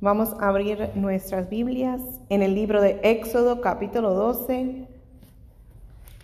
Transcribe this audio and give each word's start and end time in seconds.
Vamos 0.00 0.32
a 0.38 0.50
abrir 0.50 0.90
nuestras 0.94 1.50
Biblias 1.50 2.00
en 2.28 2.40
el 2.42 2.54
libro 2.54 2.80
de 2.80 3.00
Éxodo 3.02 3.60
capítulo 3.60 4.14
12. 4.14 4.86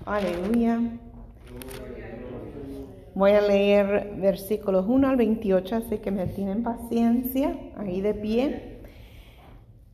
Aleluya. 0.07 0.81
Voy 3.17 3.33
a 3.33 3.41
leer 3.41 4.15
versículos 4.17 4.85
1 4.87 5.09
al 5.09 5.17
28, 5.17 5.75
así 5.75 5.99
que 5.99 6.13
me 6.13 6.29
tienen 6.29 6.63
paciencia 6.63 7.59
ahí 7.77 8.01
de 8.01 8.15
pie. 8.15 8.79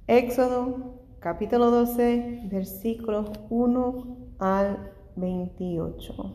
Éxodo 0.07 0.97
capítulo 1.21 1.71
12, 1.71 2.49
versículos 2.51 3.31
1 3.49 4.17
al 4.41 4.93
28. 5.17 6.35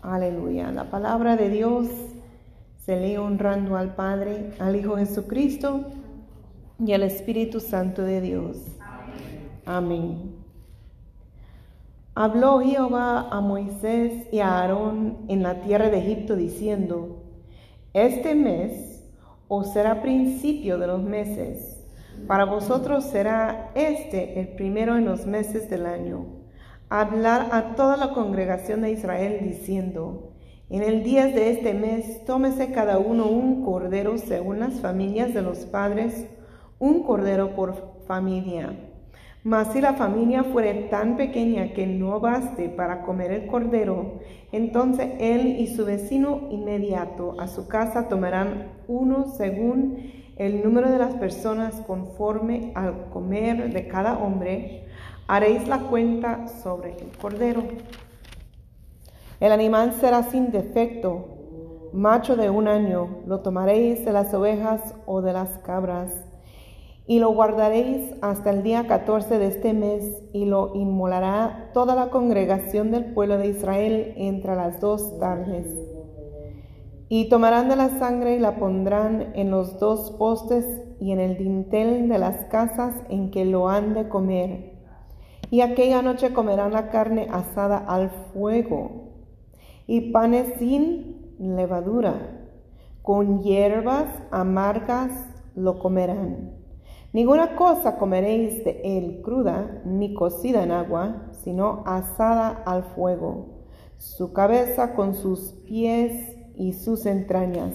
Aleluya. 0.00 0.72
La 0.72 0.84
palabra 0.84 1.36
de 1.36 1.50
Dios 1.50 1.86
se 2.78 2.98
lee 2.98 3.18
honrando 3.18 3.76
al 3.76 3.94
Padre, 3.94 4.52
al 4.58 4.74
Hijo 4.74 4.96
Jesucristo 4.96 5.84
y 6.78 6.92
al 6.92 7.02
Espíritu 7.02 7.60
Santo 7.60 8.02
de 8.02 8.20
Dios. 8.20 8.56
Amén. 9.66 10.36
Habló 12.14 12.60
Jehová 12.60 13.28
a 13.30 13.40
Moisés 13.40 14.26
y 14.32 14.40
a 14.40 14.58
Aarón 14.58 15.18
en 15.28 15.42
la 15.42 15.60
tierra 15.60 15.90
de 15.90 15.98
Egipto 15.98 16.36
diciendo, 16.36 17.22
Este 17.92 18.34
mes 18.34 19.04
os 19.48 19.72
será 19.72 20.02
principio 20.02 20.78
de 20.78 20.86
los 20.86 21.02
meses, 21.02 21.76
para 22.26 22.44
vosotros 22.44 23.04
será 23.04 23.70
este 23.74 24.40
el 24.40 24.48
primero 24.48 24.96
en 24.96 25.04
los 25.04 25.26
meses 25.26 25.70
del 25.70 25.86
año. 25.86 26.26
Hablar 26.90 27.48
a 27.52 27.76
toda 27.76 27.96
la 27.96 28.12
congregación 28.12 28.82
de 28.82 28.92
Israel 28.92 29.38
diciendo, 29.42 30.32
en 30.70 30.82
el 30.82 31.02
día 31.02 31.26
de 31.26 31.50
este 31.50 31.72
mes, 31.72 32.24
tómese 32.26 32.72
cada 32.72 32.98
uno 32.98 33.26
un 33.26 33.64
cordero 33.64 34.18
según 34.18 34.60
las 34.60 34.80
familias 34.80 35.32
de 35.32 35.42
los 35.42 35.60
padres, 35.60 36.26
un 36.78 37.02
cordero 37.02 37.54
por 37.54 38.02
familia. 38.06 38.76
Mas 39.44 39.72
si 39.72 39.80
la 39.80 39.94
familia 39.94 40.44
fuere 40.44 40.88
tan 40.90 41.16
pequeña 41.16 41.72
que 41.72 41.86
no 41.86 42.20
baste 42.20 42.68
para 42.68 43.02
comer 43.02 43.32
el 43.32 43.46
cordero, 43.46 44.18
entonces 44.52 45.12
él 45.20 45.58
y 45.58 45.68
su 45.68 45.84
vecino 45.84 46.48
inmediato 46.50 47.40
a 47.40 47.46
su 47.48 47.68
casa 47.68 48.08
tomarán 48.08 48.72
uno 48.88 49.26
según 49.36 50.12
el 50.36 50.62
número 50.62 50.90
de 50.90 50.98
las 50.98 51.14
personas 51.14 51.76
conforme 51.86 52.72
al 52.74 53.10
comer 53.10 53.72
de 53.72 53.88
cada 53.88 54.18
hombre. 54.18 54.86
Haréis 55.28 55.66
la 55.68 55.78
cuenta 55.80 56.48
sobre 56.48 56.92
el 56.92 57.16
cordero. 57.20 57.62
El 59.40 59.52
animal 59.52 59.92
será 60.00 60.24
sin 60.24 60.50
defecto, 60.50 61.38
macho 61.92 62.36
de 62.36 62.50
un 62.50 62.66
año, 62.66 63.22
lo 63.26 63.40
tomaréis 63.40 64.04
de 64.04 64.12
las 64.12 64.34
ovejas 64.34 64.94
o 65.06 65.22
de 65.22 65.32
las 65.32 65.58
cabras, 65.60 66.27
y 67.08 67.20
lo 67.20 67.30
guardaréis 67.30 68.12
hasta 68.20 68.50
el 68.50 68.62
día 68.62 68.86
14 68.86 69.38
de 69.38 69.46
este 69.46 69.72
mes, 69.72 70.04
y 70.34 70.44
lo 70.44 70.74
inmolará 70.74 71.70
toda 71.72 71.94
la 71.94 72.10
congregación 72.10 72.90
del 72.90 73.14
pueblo 73.14 73.38
de 73.38 73.48
Israel 73.48 74.12
entre 74.18 74.54
las 74.54 74.78
dos 74.78 75.18
tardes. 75.18 75.66
Y 77.08 77.30
tomarán 77.30 77.70
de 77.70 77.76
la 77.76 77.98
sangre 77.98 78.36
y 78.36 78.38
la 78.38 78.56
pondrán 78.56 79.32
en 79.34 79.50
los 79.50 79.78
dos 79.78 80.10
postes 80.18 80.66
y 81.00 81.12
en 81.12 81.18
el 81.18 81.38
dintel 81.38 82.10
de 82.10 82.18
las 82.18 82.44
casas 82.50 82.94
en 83.08 83.30
que 83.30 83.46
lo 83.46 83.70
han 83.70 83.94
de 83.94 84.10
comer. 84.10 84.74
Y 85.50 85.62
aquella 85.62 86.02
noche 86.02 86.34
comerán 86.34 86.74
la 86.74 86.90
carne 86.90 87.26
asada 87.30 87.78
al 87.78 88.10
fuego 88.34 89.14
y 89.86 90.12
panes 90.12 90.58
sin 90.58 91.34
levadura, 91.38 92.50
con 93.00 93.40
hierbas 93.40 94.08
amargas 94.30 95.10
lo 95.54 95.78
comerán. 95.78 96.57
Ninguna 97.12 97.56
cosa 97.56 97.96
comeréis 97.96 98.64
de 98.64 98.80
él 98.84 99.20
cruda, 99.22 99.80
ni 99.84 100.14
cocida 100.14 100.62
en 100.62 100.72
agua, 100.72 101.30
sino 101.42 101.82
asada 101.86 102.62
al 102.66 102.84
fuego, 102.84 103.46
su 103.96 104.32
cabeza 104.32 104.94
con 104.94 105.14
sus 105.14 105.52
pies 105.66 106.36
y 106.54 106.74
sus 106.74 107.06
entrañas. 107.06 107.74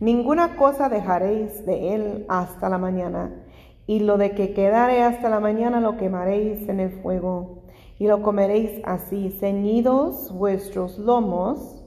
Ninguna 0.00 0.56
cosa 0.56 0.88
dejaréis 0.88 1.66
de 1.66 1.94
él 1.94 2.26
hasta 2.28 2.70
la 2.70 2.78
mañana, 2.78 3.44
y 3.86 4.00
lo 4.00 4.16
de 4.16 4.30
que 4.30 4.54
quedare 4.54 5.02
hasta 5.02 5.28
la 5.28 5.40
mañana 5.40 5.80
lo 5.80 5.96
quemaréis 5.96 6.68
en 6.68 6.80
el 6.80 6.90
fuego 7.02 7.60
y 8.00 8.06
lo 8.06 8.22
comeréis 8.22 8.80
así, 8.84 9.28
ceñidos 9.40 10.32
vuestros 10.32 10.98
lomos, 10.98 11.84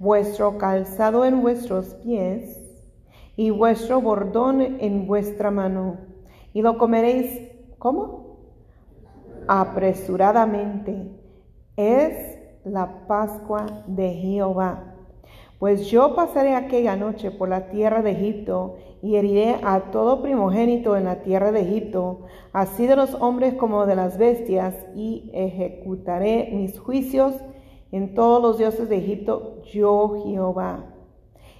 vuestro 0.00 0.58
calzado 0.58 1.24
en 1.24 1.40
vuestros 1.40 1.94
pies, 2.02 2.60
y 3.36 3.50
vuestro 3.50 4.00
bordón 4.00 4.60
en 4.60 5.06
vuestra 5.06 5.52
mano, 5.52 5.98
y 6.56 6.62
lo 6.62 6.78
comeréis, 6.78 7.50
¿cómo? 7.78 8.38
Apresuradamente. 9.46 11.06
Es 11.76 12.38
la 12.64 13.06
Pascua 13.06 13.66
de 13.86 14.14
Jehová. 14.14 14.94
Pues 15.58 15.88
yo 15.88 16.14
pasaré 16.14 16.54
aquella 16.54 16.96
noche 16.96 17.30
por 17.30 17.50
la 17.50 17.68
tierra 17.68 18.00
de 18.00 18.12
Egipto 18.12 18.76
y 19.02 19.16
heriré 19.16 19.56
a 19.62 19.90
todo 19.90 20.22
primogénito 20.22 20.96
en 20.96 21.04
la 21.04 21.20
tierra 21.20 21.52
de 21.52 21.60
Egipto, 21.60 22.20
así 22.54 22.86
de 22.86 22.96
los 22.96 23.12
hombres 23.16 23.52
como 23.52 23.84
de 23.84 23.96
las 23.96 24.16
bestias, 24.16 24.74
y 24.94 25.30
ejecutaré 25.34 26.52
mis 26.54 26.80
juicios 26.80 27.34
en 27.92 28.14
todos 28.14 28.40
los 28.40 28.56
dioses 28.56 28.88
de 28.88 28.96
Egipto, 28.96 29.60
yo 29.74 30.22
Jehová. 30.24 30.86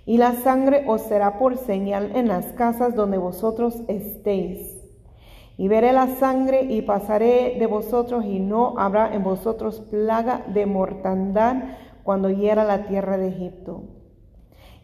Y 0.06 0.16
la 0.16 0.32
sangre 0.36 0.86
os 0.88 1.02
será 1.02 1.38
por 1.38 1.58
señal 1.58 2.12
en 2.14 2.28
las 2.28 2.46
casas 2.54 2.94
donde 2.94 3.18
vosotros 3.18 3.82
estéis. 3.88 4.75
Y 5.59 5.69
veré 5.69 5.93
la 5.93 6.06
sangre 6.17 6.62
y 6.65 6.83
pasaré 6.83 7.56
de 7.59 7.67
vosotros 7.67 8.25
y 8.25 8.41
no 8.41 8.75
habrá 8.78 9.15
en 9.15 9.22
vosotros 9.22 9.81
plaga 9.91 10.44
de 10.49 10.67
mortandad 10.67 11.56
cuando 12.03 12.31
hiera 12.31 12.65
la 12.65 12.84
tierra 12.87 13.17
de 13.17 13.28
Egipto. 13.28 13.84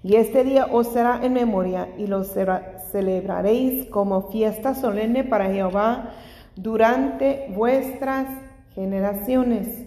Y 0.02 0.16
este 0.16 0.42
día 0.42 0.66
os 0.72 0.88
será 0.88 1.20
en 1.22 1.34
memoria 1.34 1.88
y 1.96 2.06
lo 2.06 2.24
celebraréis 2.24 3.86
como 3.86 4.30
fiesta 4.30 4.74
solemne 4.74 5.22
para 5.22 5.52
Jehová 5.52 6.10
durante 6.56 7.52
vuestras 7.54 8.26
generaciones. 8.74 9.86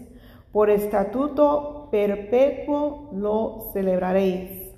Por 0.52 0.70
estatuto 0.70 1.88
perpetuo 1.90 3.10
lo 3.12 3.70
celebraréis. 3.72 4.72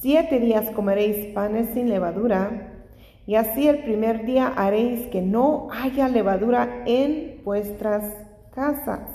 Siete 0.00 0.40
días 0.40 0.70
comeréis 0.70 1.26
panes 1.34 1.68
sin 1.74 1.90
levadura, 1.90 2.71
y 3.26 3.36
así 3.36 3.68
el 3.68 3.84
primer 3.84 4.24
día 4.24 4.52
haréis 4.56 5.06
que 5.08 5.22
no 5.22 5.68
haya 5.70 6.08
levadura 6.08 6.82
en 6.86 7.40
vuestras 7.44 8.04
casas. 8.54 9.08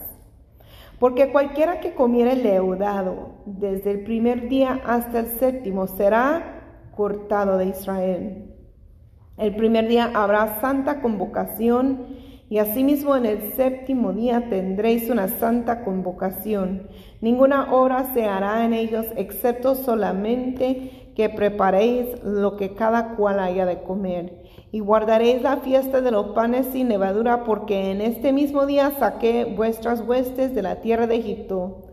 Porque 0.99 1.31
cualquiera 1.31 1.79
que 1.79 1.93
comiere 1.93 2.35
leudado 2.35 3.35
desde 3.45 3.91
el 3.91 4.03
primer 4.03 4.49
día 4.49 4.81
hasta 4.85 5.19
el 5.19 5.27
séptimo 5.27 5.87
será 5.87 6.89
cortado 6.95 7.57
de 7.57 7.67
Israel. 7.67 8.55
El 9.37 9.55
primer 9.55 9.87
día 9.87 10.11
habrá 10.15 10.59
santa 10.59 10.99
convocación 10.99 12.07
y 12.49 12.57
asimismo 12.57 13.15
en 13.15 13.25
el 13.25 13.53
séptimo 13.53 14.13
día 14.13 14.49
tendréis 14.49 15.09
una 15.09 15.27
santa 15.27 15.83
convocación. 15.83 16.87
Ninguna 17.21 17.73
obra 17.73 18.11
se 18.13 18.25
hará 18.25 18.65
en 18.65 18.73
ellos 18.73 19.05
excepto 19.17 19.75
solamente 19.75 21.06
que 21.17 21.29
preparéis 21.29 22.23
lo 22.23 22.57
que 22.57 22.75
cada 22.75 23.15
cual 23.15 23.39
haya 23.39 23.65
de 23.65 23.81
comer 23.81 24.43
y 24.71 24.81
guardaréis 24.81 25.41
la 25.41 25.57
fiesta 25.57 26.01
de 26.01 26.11
los 26.11 26.27
panes 26.27 26.67
sin 26.67 26.89
levadura, 26.89 27.43
porque 27.43 27.89
en 27.89 28.01
este 28.01 28.31
mismo 28.31 28.67
día 28.67 28.91
saqué 28.99 29.43
vuestras 29.45 30.01
huestes 30.01 30.53
de 30.53 30.61
la 30.61 30.75
tierra 30.75 31.07
de 31.07 31.15
Egipto. 31.15 31.85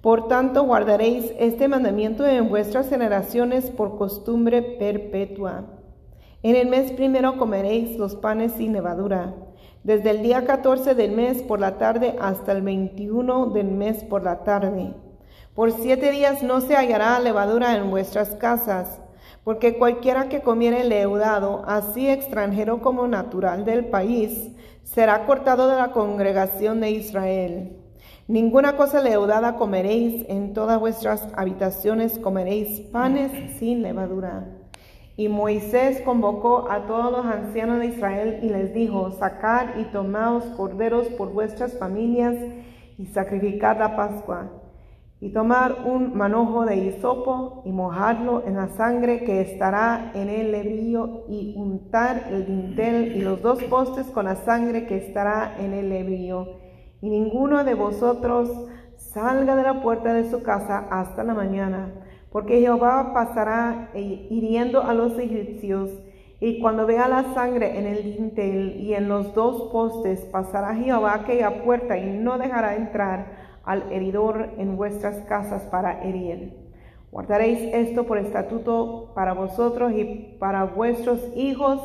Por 0.00 0.26
tanto, 0.26 0.64
guardaréis 0.64 1.34
este 1.38 1.68
mandamiento 1.68 2.26
en 2.26 2.48
vuestras 2.48 2.88
generaciones 2.88 3.68
por 3.70 3.98
costumbre 3.98 4.62
perpetua. 4.62 5.64
En 6.42 6.56
el 6.56 6.68
mes 6.68 6.92
primero 6.92 7.36
comeréis 7.36 7.98
los 7.98 8.16
panes 8.16 8.52
sin 8.52 8.72
levadura, 8.72 9.34
desde 9.84 10.12
el 10.12 10.22
día 10.22 10.46
14 10.46 10.94
del 10.94 11.12
mes 11.12 11.42
por 11.42 11.60
la 11.60 11.76
tarde 11.76 12.16
hasta 12.18 12.52
el 12.52 12.62
21 12.62 13.50
del 13.50 13.66
mes 13.66 14.02
por 14.02 14.24
la 14.24 14.44
tarde. 14.44 14.94
Por 15.54 15.72
siete 15.72 16.10
días 16.10 16.42
no 16.42 16.62
se 16.62 16.76
hallará 16.76 17.20
levadura 17.20 17.76
en 17.76 17.90
vuestras 17.90 18.30
casas 18.36 19.02
porque 19.44 19.76
cualquiera 19.76 20.28
que 20.28 20.40
comiere 20.40 20.84
leudado, 20.84 21.62
así 21.66 22.08
extranjero 22.08 22.80
como 22.80 23.08
natural 23.08 23.64
del 23.64 23.86
país, 23.86 24.50
será 24.82 25.26
cortado 25.26 25.68
de 25.68 25.76
la 25.76 25.90
congregación 25.90 26.80
de 26.80 26.92
Israel. 26.92 27.76
Ninguna 28.28 28.76
cosa 28.76 29.00
leudada 29.00 29.56
comeréis, 29.56 30.24
en 30.28 30.54
todas 30.54 30.78
vuestras 30.78 31.28
habitaciones 31.34 32.18
comeréis 32.18 32.80
panes 32.92 33.58
sin 33.58 33.82
levadura. 33.82 34.46
Y 35.16 35.28
Moisés 35.28 36.00
convocó 36.02 36.70
a 36.70 36.86
todos 36.86 37.12
los 37.12 37.26
ancianos 37.26 37.80
de 37.80 37.86
Israel 37.86 38.38
y 38.42 38.48
les 38.48 38.72
dijo, 38.72 39.10
sacad 39.10 39.76
y 39.76 39.84
tomaos 39.86 40.44
corderos 40.56 41.08
por 41.08 41.32
vuestras 41.32 41.76
familias 41.78 42.36
y 42.96 43.06
sacrificad 43.06 43.78
la 43.78 43.96
Pascua 43.96 44.61
y 45.22 45.32
tomar 45.32 45.84
un 45.84 46.16
manojo 46.16 46.66
de 46.66 46.78
hisopo 46.78 47.62
y 47.64 47.70
mojarlo 47.70 48.42
en 48.44 48.56
la 48.56 48.66
sangre 48.70 49.22
que 49.22 49.40
estará 49.40 50.10
en 50.14 50.28
el 50.28 50.50
lebrillo 50.50 51.26
y 51.28 51.54
untar 51.56 52.24
el 52.28 52.44
dintel 52.44 53.16
y 53.16 53.20
los 53.20 53.40
dos 53.40 53.62
postes 53.62 54.08
con 54.08 54.24
la 54.24 54.34
sangre 54.34 54.84
que 54.84 54.96
estará 54.96 55.58
en 55.60 55.74
el 55.74 55.90
lebrillo. 55.90 56.56
Y 57.00 57.08
ninguno 57.08 57.62
de 57.62 57.74
vosotros 57.74 58.50
salga 58.96 59.54
de 59.54 59.62
la 59.62 59.80
puerta 59.80 60.12
de 60.12 60.28
su 60.28 60.42
casa 60.42 60.88
hasta 60.90 61.22
la 61.22 61.34
mañana, 61.34 61.92
porque 62.32 62.58
Jehová 62.58 63.12
pasará 63.14 63.90
hiriendo 63.94 64.82
a 64.82 64.92
los 64.92 65.16
egipcios. 65.20 65.88
Y 66.40 66.60
cuando 66.60 66.84
vea 66.84 67.06
la 67.06 67.32
sangre 67.32 67.78
en 67.78 67.86
el 67.86 68.02
dintel 68.02 68.76
y 68.80 68.94
en 68.94 69.06
los 69.06 69.32
dos 69.34 69.70
postes, 69.70 70.18
pasará 70.32 70.74
Jehová 70.74 71.14
aquella 71.14 71.62
puerta 71.62 71.96
y 71.96 72.18
no 72.18 72.38
dejará 72.38 72.74
entrar 72.74 73.41
al 73.64 73.92
heridor 73.92 74.50
en 74.58 74.76
vuestras 74.76 75.18
casas 75.26 75.62
para 75.64 76.02
herir. 76.02 76.56
Guardaréis 77.10 77.58
esto 77.74 78.04
por 78.04 78.18
estatuto 78.18 79.12
para 79.14 79.34
vosotros 79.34 79.92
y 79.92 80.36
para 80.38 80.64
vuestros 80.64 81.20
hijos 81.36 81.80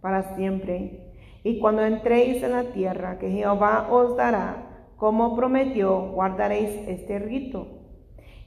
para 0.00 0.36
siempre. 0.36 1.14
Y 1.42 1.58
cuando 1.60 1.84
entréis 1.84 2.42
en 2.42 2.52
la 2.52 2.64
tierra 2.64 3.18
que 3.18 3.30
Jehová 3.30 3.88
os 3.90 4.16
dará, 4.16 4.66
como 4.96 5.36
prometió, 5.36 6.10
guardaréis 6.12 6.70
este 6.88 7.18
rito. 7.18 7.68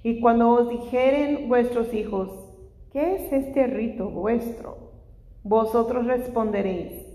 Y 0.03 0.19
cuando 0.21 0.49
os 0.49 0.69
dijeren 0.69 1.49
vuestros 1.49 1.93
hijos, 1.93 2.29
¿qué 2.91 3.15
es 3.15 3.33
este 3.33 3.67
rito 3.67 4.09
vuestro? 4.09 4.91
Vosotros 5.43 6.05
responderéis, 6.05 7.05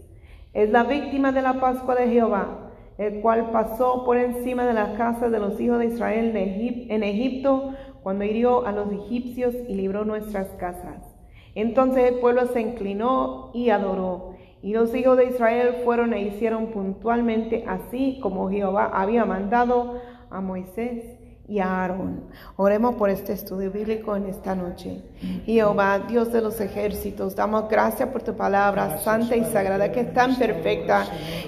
es 0.52 0.70
la 0.70 0.84
víctima 0.84 1.32
de 1.32 1.42
la 1.42 1.54
Pascua 1.60 1.94
de 1.94 2.08
Jehová 2.08 2.63
el 2.98 3.20
cual 3.20 3.50
pasó 3.50 4.04
por 4.04 4.16
encima 4.16 4.66
de 4.66 4.74
la 4.74 4.94
casa 4.96 5.28
de 5.28 5.38
los 5.38 5.60
hijos 5.60 5.78
de 5.78 5.86
Israel 5.86 6.36
en 6.36 7.02
Egipto 7.02 7.74
cuando 8.02 8.24
hirió 8.24 8.66
a 8.66 8.72
los 8.72 8.92
egipcios 8.92 9.54
y 9.68 9.74
libró 9.74 10.04
nuestras 10.04 10.48
casas. 10.58 11.14
Entonces 11.54 12.12
el 12.12 12.20
pueblo 12.20 12.46
se 12.46 12.60
inclinó 12.60 13.50
y 13.54 13.70
adoró. 13.70 14.34
Y 14.62 14.72
los 14.72 14.94
hijos 14.94 15.16
de 15.16 15.26
Israel 15.26 15.76
fueron 15.84 16.14
e 16.14 16.22
hicieron 16.22 16.68
puntualmente 16.68 17.64
así 17.66 18.18
como 18.22 18.50
Jehová 18.50 18.90
había 18.94 19.24
mandado 19.24 20.00
a 20.30 20.40
Moisés 20.40 21.18
y 21.46 21.58
a 21.58 21.82
Aarón. 21.82 22.24
Oremos 22.56 22.94
por 22.94 23.10
este 23.10 23.34
estudio 23.34 23.70
bíblico 23.70 24.16
en 24.16 24.26
esta 24.26 24.54
noche. 24.54 25.02
Jehová, 25.44 25.98
Dios 26.08 26.32
de 26.32 26.40
los 26.40 26.60
ejércitos, 26.60 27.36
damos 27.36 27.68
gracias 27.68 28.08
por 28.08 28.22
tu 28.22 28.34
palabra 28.34 28.98
santa 28.98 29.36
y 29.36 29.44
sagrada 29.44 29.92
que 29.92 30.00
es 30.00 30.14
tan 30.14 30.36
perfecta 30.36 31.06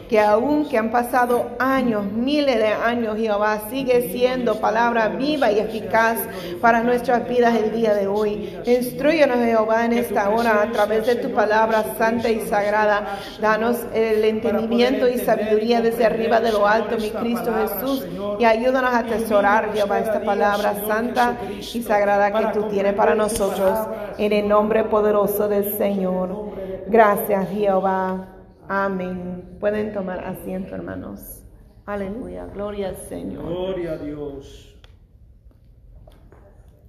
que 0.08 0.20
aun 0.20 0.68
que 0.68 0.78
han 0.78 0.90
pasado 0.90 1.50
años, 1.58 2.04
miles 2.12 2.56
de 2.58 2.66
años, 2.66 3.16
Jehová 3.16 3.62
sigue 3.70 4.10
siendo 4.12 4.60
palabra 4.60 5.08
viva 5.08 5.50
y 5.50 5.58
eficaz 5.58 6.18
para 6.60 6.82
nuestras 6.82 7.28
vidas 7.28 7.54
el 7.56 7.72
día 7.72 7.94
de 7.94 8.06
hoy. 8.06 8.56
Instruyenos, 8.66 9.38
Jehová, 9.38 9.86
en 9.86 9.94
esta 9.94 10.28
hora 10.30 10.62
a 10.62 10.70
través 10.72 11.06
de 11.06 11.16
tu 11.16 11.32
palabra 11.32 11.96
santa 11.96 12.28
y 12.28 12.40
sagrada. 12.46 13.18
Danos 13.40 13.78
el 13.94 14.24
entendimiento 14.24 15.08
y 15.08 15.18
sabiduría 15.18 15.80
desde 15.80 16.04
arriba 16.04 16.40
de 16.40 16.52
lo 16.52 16.66
alto, 16.66 16.96
mi 16.98 17.10
Cristo 17.10 17.52
Jesús, 17.54 18.06
y 18.38 18.44
ayúdanos 18.44 18.92
a 18.92 18.98
atesorar, 18.98 19.72
Jehová 19.72 19.85
esta 19.94 20.20
palabra 20.20 20.74
santa 20.86 21.36
y 21.50 21.82
sagrada 21.82 22.32
que 22.32 22.58
tú 22.58 22.68
tienes 22.68 22.94
para 22.94 23.14
nosotros, 23.14 23.88
en 24.18 24.32
el 24.32 24.48
nombre 24.48 24.84
poderoso 24.84 25.48
del 25.48 25.72
Señor. 25.76 26.50
Gracias, 26.88 27.48
Jehová. 27.50 28.28
Amén. 28.68 29.56
Pueden 29.60 29.92
tomar 29.92 30.24
asiento, 30.24 30.74
hermanos. 30.74 31.44
Aleluya. 31.86 32.46
Gloria 32.46 32.88
al 32.88 32.96
Señor. 32.96 33.44
Gloria 33.44 33.92
a 33.92 33.96
Dios. 33.98 34.76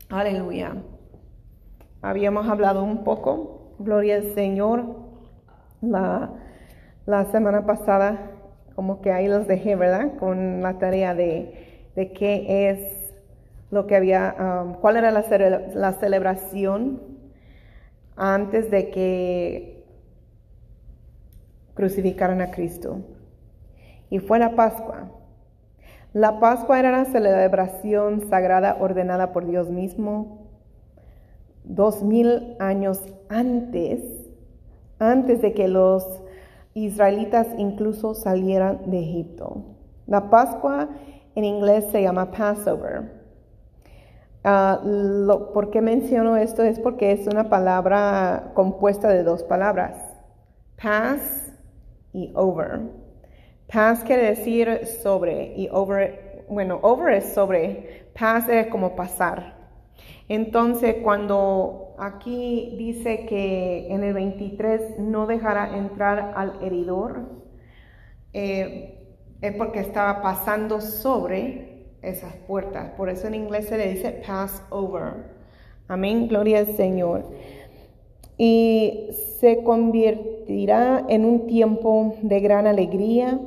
Aleluya. 0.10 0.76
Habíamos 2.02 2.48
hablado 2.48 2.84
un 2.84 3.04
poco, 3.04 3.74
gloria 3.80 4.16
al 4.16 4.34
Señor, 4.34 4.86
la, 5.82 6.32
la 7.06 7.26
semana 7.26 7.66
pasada, 7.66 8.32
como 8.76 9.02
que 9.02 9.12
ahí 9.12 9.28
los 9.28 9.48
dejé, 9.48 9.76
¿verdad? 9.76 10.16
Con 10.18 10.62
la 10.62 10.78
tarea 10.78 11.14
de 11.14 11.67
de 11.98 12.14
qué 12.14 12.70
es 12.70 13.12
lo 13.72 13.88
que 13.88 13.96
había, 13.96 14.36
um, 14.40 14.76
cuál 14.76 14.98
era 14.98 15.10
la, 15.10 15.26
la 15.74 15.94
celebración 15.94 17.02
antes 18.16 18.70
de 18.70 18.92
que 18.92 19.84
crucificaran 21.74 22.40
a 22.42 22.52
Cristo. 22.52 23.00
Y 24.12 24.20
fue 24.20 24.38
la 24.38 24.56
Pascua. 24.56 25.10
La 26.14 26.40
Pascua 26.40 26.80
era 26.80 26.92
la 26.92 27.06
celebración 27.06 28.30
sagrada 28.30 28.78
ordenada 28.80 29.34
por 29.34 29.48
Dios 29.48 29.72
mismo 29.72 30.46
dos 31.64 32.04
mil 32.04 32.56
años 32.60 33.02
antes, 33.28 34.02
antes 35.00 35.42
de 35.42 35.54
que 35.54 35.68
los 35.68 36.06
israelitas 36.76 37.48
incluso 37.58 38.14
salieran 38.14 38.92
de 38.92 39.00
Egipto. 39.00 39.64
La 40.06 40.30
Pascua 40.30 40.90
en 41.38 41.46
inglés 41.46 41.86
se 41.92 42.02
llama 42.02 42.32
Passover. 42.32 43.12
Ah, 44.44 44.82
¿Por 45.54 45.70
qué 45.70 45.82
menciono 45.82 46.36
esto? 46.36 46.64
Es 46.64 46.80
porque 46.80 47.12
es 47.12 47.28
una 47.28 47.48
palabra 47.48 48.54
compuesta 48.56 49.08
de 49.08 49.22
dos 49.22 49.44
palabras, 49.44 49.96
pass 50.82 51.54
y 52.12 52.32
over. 52.34 52.80
Pass 53.72 54.04
quiere 54.04 54.30
decir 54.30 54.88
sobre 55.04 55.54
y 55.56 55.70
over, 55.72 56.44
bueno, 56.50 56.80
over 56.82 57.14
es 57.14 57.34
sobre, 57.36 58.10
pass 58.20 58.50
es 58.50 58.66
como 58.68 58.96
pasar. 58.96 59.58
Entonces, 60.30 60.96
cuando 61.04 61.94
aquí 62.00 62.74
dice 62.80 63.28
que 63.28 63.94
en 63.94 64.04
el 64.04 64.16
23 64.16 64.98
no 65.02 65.28
dejará 65.28 65.78
entrar 65.78 66.34
al 66.36 66.64
heridor, 66.64 67.30
eh, 68.34 68.97
es 69.42 69.56
porque 69.56 69.80
estaba 69.80 70.22
pasando 70.22 70.82
sobre 70.82 71.88
esas 72.02 72.34
puertas. 72.48 72.92
Por 72.92 73.10
eso 73.10 73.28
en 73.28 73.36
inglés 73.36 73.68
se 73.68 73.78
le 73.78 73.90
dice 73.90 74.24
pass 74.26 74.64
over. 74.70 75.38
Amén, 75.88 76.28
gloria 76.28 76.60
al 76.60 76.68
Señor. 76.76 77.26
Y 78.38 79.10
se 79.40 79.64
convertirá 79.64 81.06
en 81.08 81.26
un 81.26 81.48
tiempo 81.48 82.16
de 82.22 82.40
gran 82.40 82.68
alegría, 82.68 83.40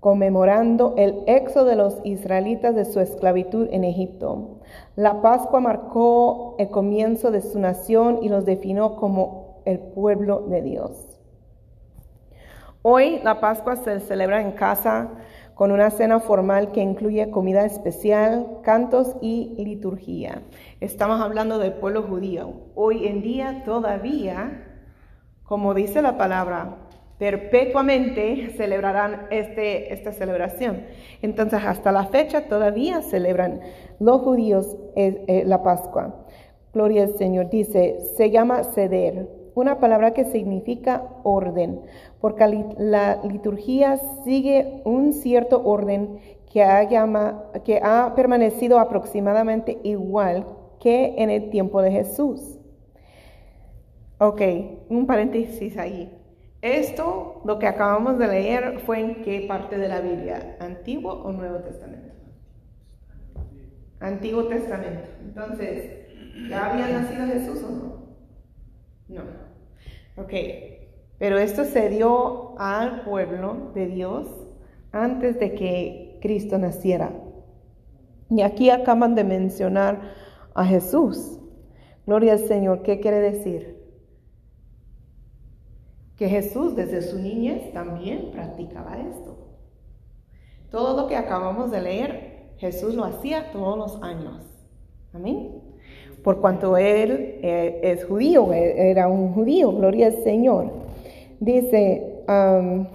conmemorando 0.00 0.94
el 0.96 1.22
éxodo 1.26 1.66
de 1.66 1.76
los 1.76 2.00
israelitas 2.04 2.74
de 2.74 2.86
su 2.86 3.00
esclavitud 3.00 3.68
en 3.70 3.84
Egipto. 3.84 4.60
La 4.96 5.20
Pascua 5.20 5.60
marcó 5.60 6.54
el 6.58 6.70
comienzo 6.70 7.30
de 7.30 7.42
su 7.42 7.58
nación 7.58 8.20
y 8.22 8.28
los 8.28 8.46
definió 8.46 8.96
como 8.96 9.62
el 9.66 9.78
pueblo 9.78 10.40
de 10.48 10.62
Dios. 10.62 11.09
Hoy 12.82 13.20
la 13.22 13.40
Pascua 13.40 13.76
se 13.76 14.00
celebra 14.00 14.40
en 14.40 14.52
casa 14.52 15.10
con 15.54 15.70
una 15.70 15.90
cena 15.90 16.18
formal 16.18 16.72
que 16.72 16.80
incluye 16.80 17.30
comida 17.30 17.66
especial, 17.66 18.60
cantos 18.62 19.16
y 19.20 19.54
liturgia. 19.58 20.40
Estamos 20.80 21.20
hablando 21.20 21.58
del 21.58 21.74
pueblo 21.74 22.04
judío. 22.04 22.54
Hoy 22.74 23.06
en 23.06 23.20
día 23.20 23.64
todavía, 23.66 24.66
como 25.42 25.74
dice 25.74 26.00
la 26.00 26.16
palabra, 26.16 26.78
perpetuamente 27.18 28.54
celebrarán 28.56 29.26
este, 29.30 29.92
esta 29.92 30.12
celebración. 30.12 30.86
Entonces, 31.20 31.60
hasta 31.62 31.92
la 31.92 32.06
fecha 32.06 32.48
todavía 32.48 33.02
celebran 33.02 33.60
los 33.98 34.22
judíos 34.22 34.78
eh, 34.96 35.22
eh, 35.28 35.42
la 35.44 35.62
Pascua. 35.62 36.24
Gloria 36.72 37.02
al 37.02 37.14
Señor. 37.18 37.50
Dice, 37.50 37.98
se 38.16 38.30
llama 38.30 38.64
ceder, 38.64 39.28
una 39.54 39.80
palabra 39.80 40.12
que 40.12 40.24
significa 40.24 41.04
orden 41.22 41.82
porque 42.20 42.66
la 42.78 43.20
liturgia 43.24 43.98
sigue 44.24 44.82
un 44.84 45.12
cierto 45.12 45.62
orden 45.64 46.18
que 46.52 46.62
ha, 46.62 46.86
que 47.64 47.80
ha 47.82 48.14
permanecido 48.14 48.78
aproximadamente 48.78 49.78
igual 49.84 50.46
que 50.80 51.14
en 51.18 51.30
el 51.30 51.50
tiempo 51.50 51.80
de 51.82 51.92
Jesús. 51.92 52.58
Ok, 54.18 54.42
un 54.88 55.06
paréntesis 55.06 55.78
ahí. 55.78 56.16
Esto, 56.60 57.40
lo 57.44 57.58
que 57.58 57.66
acabamos 57.66 58.18
de 58.18 58.28
leer, 58.28 58.80
fue 58.80 59.00
en 59.00 59.22
qué 59.22 59.46
parte 59.48 59.78
de 59.78 59.88
la 59.88 60.00
Biblia, 60.00 60.56
Antiguo 60.60 61.12
o 61.12 61.32
Nuevo 61.32 61.60
Testamento. 61.60 62.12
Antiguo 63.98 64.44
Testamento. 64.44 65.08
Entonces, 65.22 66.06
¿ya 66.48 66.66
había 66.66 66.88
nacido 66.88 67.26
Jesús 67.26 67.62
o 67.62 67.70
no? 67.70 68.00
No. 69.08 69.22
Ok, 70.16 70.32
pero 71.20 71.38
esto 71.38 71.66
se 71.66 71.90
dio 71.90 72.58
al 72.58 73.02
pueblo 73.02 73.72
de 73.74 73.88
Dios 73.88 74.26
antes 74.90 75.38
de 75.38 75.54
que 75.54 76.18
Cristo 76.22 76.56
naciera. 76.56 77.12
Y 78.30 78.40
aquí 78.40 78.70
acaban 78.70 79.14
de 79.14 79.22
mencionar 79.24 80.00
a 80.54 80.64
Jesús. 80.64 81.38
Gloria 82.06 82.32
al 82.32 82.38
Señor. 82.38 82.82
¿Qué 82.82 83.00
quiere 83.00 83.20
decir? 83.20 83.76
Que 86.16 86.26
Jesús 86.26 86.74
desde 86.74 87.02
su 87.02 87.18
niñez 87.18 87.70
también 87.74 88.30
practicaba 88.32 88.96
esto. 88.96 89.36
Todo 90.70 90.96
lo 91.02 91.06
que 91.06 91.16
acabamos 91.16 91.70
de 91.70 91.82
leer, 91.82 92.54
Jesús 92.56 92.94
lo 92.94 93.04
hacía 93.04 93.52
todos 93.52 93.76
los 93.76 94.02
años. 94.02 94.42
Amén. 95.12 95.60
Por 96.24 96.40
cuanto 96.40 96.78
él 96.78 97.40
eh, 97.42 97.80
es 97.82 98.06
judío, 98.06 98.54
e, 98.54 98.90
era 98.90 99.06
un 99.06 99.34
judío, 99.34 99.70
gloria 99.70 100.06
al 100.06 100.24
Señor. 100.24 100.79
Dice, 101.40 102.22
um, 102.28 102.86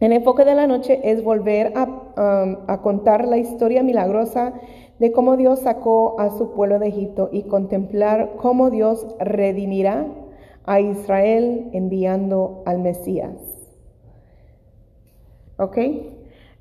el 0.00 0.12
enfoque 0.12 0.46
de 0.46 0.54
la 0.54 0.66
noche 0.66 0.98
es 1.04 1.22
volver 1.22 1.74
a, 1.76 1.84
um, 1.84 2.56
a 2.66 2.80
contar 2.80 3.28
la 3.28 3.36
historia 3.36 3.82
milagrosa 3.82 4.54
de 4.98 5.12
cómo 5.12 5.36
Dios 5.36 5.60
sacó 5.60 6.18
a 6.18 6.30
su 6.30 6.52
pueblo 6.52 6.78
de 6.78 6.88
Egipto 6.88 7.28
y 7.30 7.42
contemplar 7.42 8.32
cómo 8.36 8.70
Dios 8.70 9.06
redimirá 9.20 10.06
a 10.64 10.80
Israel 10.80 11.68
enviando 11.74 12.62
al 12.64 12.78
Mesías. 12.78 13.34
¿Ok? 15.58 15.78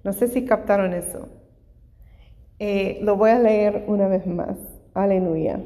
No 0.03 0.11
sé 0.11 0.27
si 0.27 0.43
captaron 0.45 0.93
eso. 0.93 1.29
Eh, 2.59 2.99
lo 3.01 3.15
voy 3.15 3.29
a 3.29 3.39
leer 3.39 3.85
una 3.87 4.07
vez 4.07 4.27
más. 4.27 4.57
Aleluya. 4.93 5.61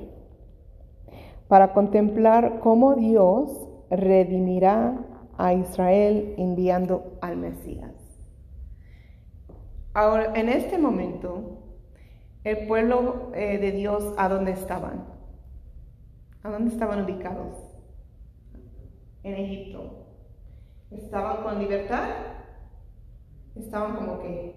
Para 1.48 1.74
contemplar 1.74 2.60
cómo 2.60 2.96
Dios 2.96 3.65
redimirá 3.90 4.98
a 5.38 5.54
Israel 5.54 6.36
enviando 6.38 7.18
al 7.22 7.38
Mesías. 7.38 7.94
Ahora, 9.94 10.34
en 10.36 10.50
este 10.50 10.78
momento, 10.78 11.64
el 12.44 12.68
pueblo 12.68 13.32
eh, 13.34 13.58
de 13.58 13.72
Dios, 13.72 14.14
¿a 14.18 14.30
dónde 14.30 14.52
estaban? 14.52 15.06
¿A 16.44 16.50
dónde 16.50 16.72
estaban 16.72 17.04
ubicados? 17.04 17.58
En 19.24 19.36
Egipto. 19.36 20.06
¿Estaban 20.92 21.44
con 21.44 21.60
libertad? 21.60 22.10
Estaban 23.56 23.96
como 23.96 24.20
que 24.20 24.56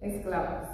esclavos. 0.00 0.68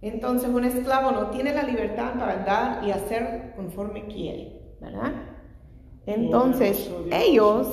Entonces 0.00 0.48
un 0.48 0.64
esclavo 0.64 1.12
no 1.12 1.30
tiene 1.30 1.54
la 1.54 1.62
libertad 1.62 2.14
para 2.18 2.44
dar 2.44 2.84
y 2.84 2.90
hacer 2.90 3.52
conforme 3.54 4.06
quiere, 4.06 4.76
¿verdad? 4.80 5.31
Entonces 6.06 6.90
ellos 7.10 7.68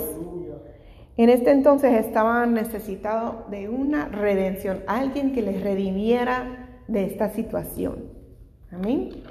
en 1.19 1.29
este 1.29 1.51
entonces 1.51 2.05
estaban 2.05 2.53
necesitados 2.53 3.49
de 3.51 3.67
una 3.67 4.07
redención, 4.07 4.83
alguien 4.87 5.33
que 5.33 5.41
les 5.41 5.61
redimiera 5.61 6.81
de 6.87 7.03
esta 7.03 7.29
situación. 7.29 8.05
Amén. 8.71 9.23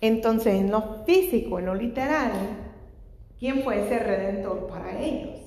Entonces 0.00 0.54
en 0.54 0.72
lo 0.72 1.04
físico, 1.04 1.60
en 1.60 1.66
lo 1.66 1.76
literal, 1.76 2.32
¿quién 3.38 3.62
fue 3.62 3.86
ese 3.86 4.00
redentor 4.00 4.66
para 4.66 5.00
ellos? 5.00 5.40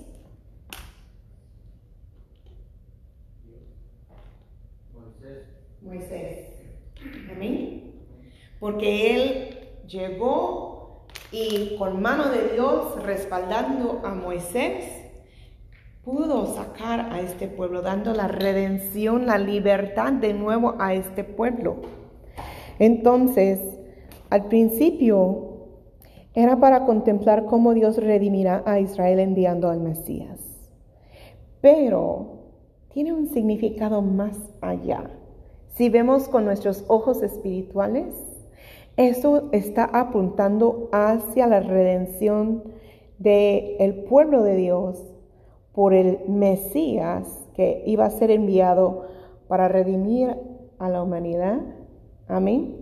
Moisés. 5.82 6.54
Amén. 7.36 7.96
Porque 8.62 9.16
él 9.16 9.58
llegó 9.88 10.83
y 11.34 11.76
con 11.78 12.00
mano 12.00 12.30
de 12.30 12.54
Dios 12.54 13.04
respaldando 13.04 14.02
a 14.04 14.14
Moisés, 14.14 14.86
pudo 16.04 16.46
sacar 16.46 17.12
a 17.12 17.22
este 17.22 17.48
pueblo, 17.48 17.82
dando 17.82 18.14
la 18.14 18.28
redención, 18.28 19.26
la 19.26 19.40
libertad 19.40 20.14
de 20.14 20.34
nuevo 20.34 20.76
a 20.78 20.94
este 20.94 21.24
pueblo. 21.24 21.78
Entonces, 22.78 23.60
al 24.30 24.46
principio 24.46 25.54
era 26.36 26.60
para 26.60 26.86
contemplar 26.86 27.46
cómo 27.46 27.74
Dios 27.74 27.98
redimirá 27.98 28.62
a 28.68 28.80
Israel 28.80 29.20
enviando 29.20 29.70
al 29.70 29.80
Mesías. 29.80 30.40
Pero 31.62 32.44
tiene 32.90 33.12
un 33.12 33.28
significado 33.28 34.04
más 34.04 34.38
allá. 34.62 35.10
Si 35.76 35.90
vemos 35.90 36.28
con 36.28 36.46
nuestros 36.46 36.86
ojos 36.88 37.24
espirituales, 37.24 38.33
eso 38.98 39.50
está 39.52 39.86
apuntando 39.86 40.90
hacia 40.92 41.48
la 41.48 41.62
redención 41.62 42.64
del 43.18 43.76
el 43.80 44.04
pueblo 44.04 44.44
de 44.44 44.56
Dios 44.56 45.16
por 45.74 45.94
el 45.94 46.20
Mesías 46.28 47.48
que 47.56 47.84
iba 47.88 48.06
a 48.06 48.12
ser 48.12 48.30
enviado 48.30 49.06
para 49.48 49.68
redimir 49.68 50.36
a 50.78 50.90
la 50.90 51.02
humanidad. 51.02 51.60
Amén. 52.28 52.78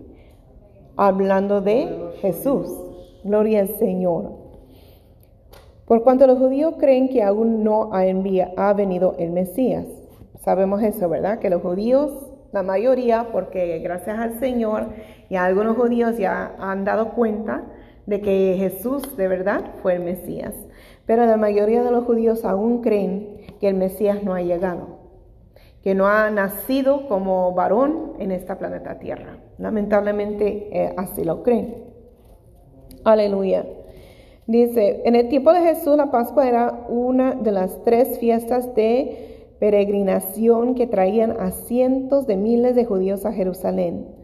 Hablando 0.97 1.61
de 1.61 1.87
Jesús. 2.21 2.69
Gloria 3.23 3.61
al 3.61 3.69
Señor. 3.77 4.31
Por 5.85 6.03
cuanto 6.03 6.27
los 6.27 6.39
judíos 6.39 6.75
creen 6.77 7.09
que 7.09 7.23
aún 7.23 7.63
no 7.63 7.93
ha, 7.93 8.01
ha 8.01 8.73
venido 8.73 9.15
el 9.17 9.31
Mesías. 9.31 9.85
Sabemos 10.39 10.81
eso, 10.81 11.07
¿verdad? 11.07 11.39
Que 11.39 11.49
los 11.49 11.61
judíos 11.61 12.31
la 12.51 12.63
mayoría, 12.63 13.27
porque 13.31 13.79
gracias 13.79 14.19
al 14.19 14.39
Señor 14.39 14.87
y 15.31 15.37
algunos 15.37 15.77
judíos 15.77 16.17
ya 16.17 16.57
han 16.59 16.83
dado 16.83 17.13
cuenta 17.13 17.63
de 18.05 18.19
que 18.19 18.55
Jesús 18.57 19.15
de 19.15 19.29
verdad 19.29 19.63
fue 19.81 19.95
el 19.95 20.01
Mesías. 20.03 20.53
Pero 21.05 21.25
la 21.25 21.37
mayoría 21.37 21.83
de 21.83 21.91
los 21.91 22.03
judíos 22.03 22.43
aún 22.43 22.81
creen 22.81 23.37
que 23.61 23.69
el 23.69 23.75
Mesías 23.75 24.25
no 24.25 24.33
ha 24.33 24.41
llegado, 24.41 24.99
que 25.83 25.95
no 25.95 26.07
ha 26.07 26.29
nacido 26.31 27.07
como 27.07 27.53
varón 27.53 28.11
en 28.19 28.33
esta 28.33 28.59
planeta 28.59 28.99
Tierra. 28.99 29.37
Lamentablemente 29.57 30.67
eh, 30.69 30.93
así 30.97 31.23
lo 31.23 31.43
creen. 31.43 31.85
Aleluya. 33.05 33.65
Dice, 34.47 35.01
en 35.05 35.15
el 35.15 35.29
tiempo 35.29 35.53
de 35.53 35.61
Jesús 35.61 35.95
la 35.95 36.11
Pascua 36.11 36.45
era 36.45 36.85
una 36.89 37.35
de 37.35 37.53
las 37.53 37.81
tres 37.85 38.19
fiestas 38.19 38.75
de 38.75 39.53
peregrinación 39.61 40.75
que 40.75 40.87
traían 40.87 41.39
a 41.39 41.51
cientos 41.51 42.27
de 42.27 42.35
miles 42.35 42.75
de 42.75 42.83
judíos 42.83 43.25
a 43.25 43.31
Jerusalén. 43.31 44.19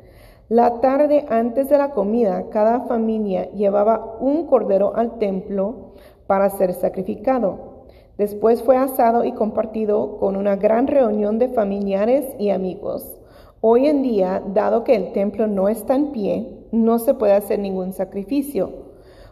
La 0.49 0.79
tarde 0.79 1.25
antes 1.27 1.67
de 1.67 1.77
la 1.77 1.89
comida, 1.89 2.45
cada 2.49 2.79
familia 2.87 3.51
llevaba 3.51 4.15
un 4.21 4.47
cordero 4.47 4.95
al 4.95 5.19
templo 5.19 5.95
para 6.25 6.49
ser 6.49 6.73
sacrificado. 6.73 7.83
Después 8.17 8.63
fue 8.63 8.77
asado 8.77 9.25
y 9.25 9.33
compartido 9.33 10.17
con 10.19 10.37
una 10.37 10.55
gran 10.55 10.87
reunión 10.87 11.37
de 11.37 11.49
familiares 11.49 12.25
y 12.39 12.51
amigos. 12.51 13.19
Hoy 13.59 13.87
en 13.87 14.03
día, 14.03 14.41
dado 14.53 14.85
que 14.85 14.95
el 14.95 15.11
templo 15.11 15.47
no 15.47 15.67
está 15.67 15.95
en 15.95 16.13
pie, 16.13 16.65
no 16.71 16.99
se 16.99 17.13
puede 17.13 17.33
hacer 17.33 17.59
ningún 17.59 17.91
sacrificio, 17.91 18.71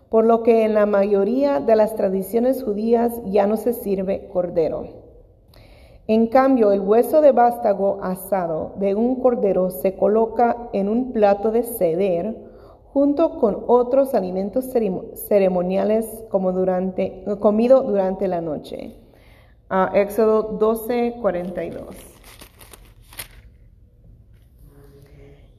por 0.10 0.26
lo 0.26 0.44
que 0.44 0.66
en 0.66 0.74
la 0.74 0.86
mayoría 0.86 1.62
de 1.62 1.78
las 1.78 1.96
tradiciones 1.96 2.62
judías 2.62 3.22
ya 3.24 3.48
no 3.48 3.56
se 3.56 3.72
sirve 3.72 4.28
cordero. 4.34 5.05
En 6.08 6.28
cambio, 6.28 6.72
el 6.72 6.82
hueso 6.82 7.20
de 7.22 7.32
vástago 7.32 7.98
asado 8.04 8.74
de 8.76 8.94
un 8.94 9.22
cordero 9.22 9.72
se 9.72 9.96
coloca 9.96 10.70
en 10.72 10.88
un 10.88 11.12
plato 11.14 11.50
de 11.50 11.64
ceder 11.64 12.36
junto 12.94 13.40
con 13.40 13.64
otros 13.68 14.14
alimentos 14.14 14.72
ceremoniales 15.28 16.24
como 16.30 16.52
durante, 16.52 17.26
comido 17.40 17.82
durante 17.82 18.28
la 18.28 18.40
noche. 18.40 18.96
Éxodo 19.96 20.44
12, 20.44 21.16
42. 21.22 21.84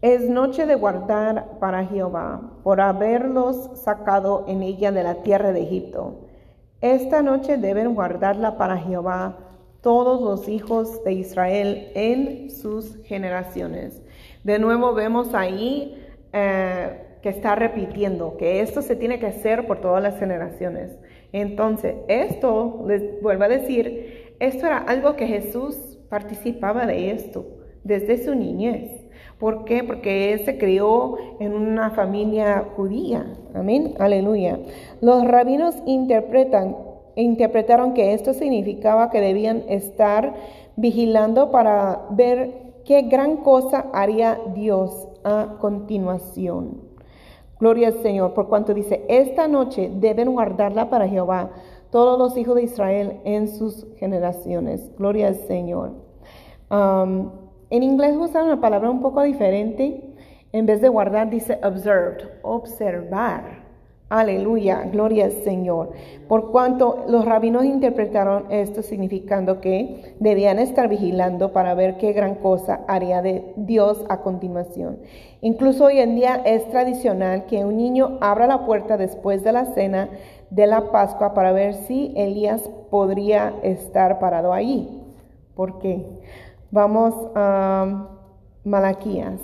Es 0.01 0.31
noche 0.31 0.65
de 0.67 0.77
guardar 0.77 1.59
para 1.59 1.85
Jehová, 1.85 2.53
por 2.63 2.81
haberlos 2.81 3.71
sacado 3.75 4.45
en 4.47 4.63
ella 4.63 4.93
de 4.93 5.03
la 5.03 5.17
tierra 5.17 5.53
de 5.53 5.63
Egipto. 5.63 6.29
Esta 6.81 7.23
noche 7.23 7.57
deben 7.57 7.97
guardarla 7.97 8.57
para 8.57 8.77
Jehová 8.77 9.39
todos 9.87 10.21
los 10.21 10.49
hijos 10.49 11.05
de 11.05 11.13
Israel 11.13 11.93
en 11.95 12.51
sus 12.51 12.97
generaciones. 13.05 14.03
De 14.43 14.59
nuevo 14.59 14.95
vemos 14.95 15.33
ahí 15.33 15.97
eh, 16.33 17.03
que 17.23 17.29
está 17.29 17.55
repitiendo 17.55 18.37
que 18.37 18.63
esto 18.63 18.83
se 18.83 18.97
tiene 18.97 19.21
que 19.21 19.27
hacer 19.27 19.69
por 19.69 19.81
todas 19.81 20.03
las 20.03 20.19
generaciones. 20.19 20.91
Entonces, 21.31 21.95
esto, 22.09 22.83
les 22.89 23.23
vuelvo 23.23 23.45
a 23.45 23.49
decir, 23.49 24.35
esto 24.41 24.67
era 24.67 24.79
algo 24.79 25.15
que 25.15 25.29
Jesús 25.29 26.01
participaba 26.09 26.85
de 26.85 27.13
esto 27.13 27.47
desde 27.85 28.19
su 28.25 28.35
niñez. 28.35 28.91
¿Por 29.39 29.65
qué? 29.67 29.85
Porque 29.85 30.33
él 30.33 30.45
se 30.45 30.59
crió 30.59 31.17
en 31.39 31.53
una 31.53 31.91
familia 31.91 32.71
judía. 32.75 33.25
Amén. 33.55 33.95
Aleluya. 34.01 34.59
Los 35.01 35.25
rabinos 35.25 35.77
interpretan 35.87 36.75
interpretaron 37.23 37.95
que 37.95 38.13
esto 38.13 38.35
significaba 38.35 39.11
que 39.11 39.21
debían 39.21 39.65
estar 39.69 40.35
vigilando 40.77 41.51
para 41.51 42.07
ver 42.11 42.75
qué 42.85 43.03
gran 43.03 43.39
cosa 43.39 43.87
haría 43.93 44.39
Dios 44.55 45.09
a 45.25 45.57
continuación. 45.59 46.83
Gloria 47.59 47.89
al 47.89 48.03
Señor, 48.03 48.35
por 48.35 48.49
cuanto 48.49 48.75
dice, 48.75 49.05
esta 49.09 49.49
noche 49.49 49.91
deben 49.93 50.33
guardarla 50.33 50.91
para 50.91 51.09
Jehová 51.09 51.51
todos 51.91 52.19
los 52.19 52.37
hijos 52.37 52.55
de 52.57 52.65
Israel 52.65 53.21
en 53.25 53.49
sus 53.49 53.87
generaciones. 53.97 54.91
Gloria 54.99 55.29
al 55.29 55.37
Señor. 55.37 55.93
Um, 56.71 57.31
en 57.71 57.83
inglés 57.83 58.15
usan 58.17 58.45
una 58.45 58.61
palabra 58.61 58.91
un 58.91 59.01
poco 59.01 59.23
diferente. 59.23 60.15
En 60.53 60.67
vez 60.67 60.81
de 60.81 60.89
guardar, 60.89 61.31
dice 61.31 61.59
observed, 61.63 62.29
observar. 62.43 63.66
Aleluya, 64.09 64.85
gloria 64.93 65.25
al 65.25 65.33
Señor. 65.33 65.91
Por 66.29 66.53
cuanto 66.53 67.05
los 67.09 67.25
rabinos 67.25 67.65
interpretaron 67.65 68.45
esto 68.51 68.83
significando 68.83 69.61
que 69.61 70.15
debían 70.21 70.61
estar 70.61 70.89
vigilando 70.89 71.53
para 71.53 71.75
ver 71.75 71.97
qué 71.97 72.13
gran 72.13 72.37
cosa 72.37 72.83
haría 72.87 73.21
de 73.21 73.53
Dios 73.57 74.05
a 74.09 74.21
continuación. 74.21 74.99
Incluso 75.41 75.87
hoy 75.87 75.99
en 75.99 76.15
día 76.15 76.41
es 76.45 76.71
tradicional 76.71 77.47
que 77.47 77.65
un 77.65 77.77
niño 77.79 78.19
abra 78.21 78.47
la 78.47 78.65
puerta 78.65 78.97
después 78.97 79.43
de 79.43 79.51
la 79.51 79.65
cena 79.75 80.09
de 80.51 80.69
la 80.69 80.93
Pascua 80.93 81.35
para 81.35 81.51
ver 81.51 81.75
si 81.75 82.13
Elías 82.17 82.71
podría 82.91 83.55
estar 83.65 84.21
parado 84.21 84.53
allí. 84.53 84.89
¿Por 85.57 85.81
qué? 85.81 86.07
Vamos 86.71 87.13
a 87.35 88.09
Malaquías. 88.63 89.41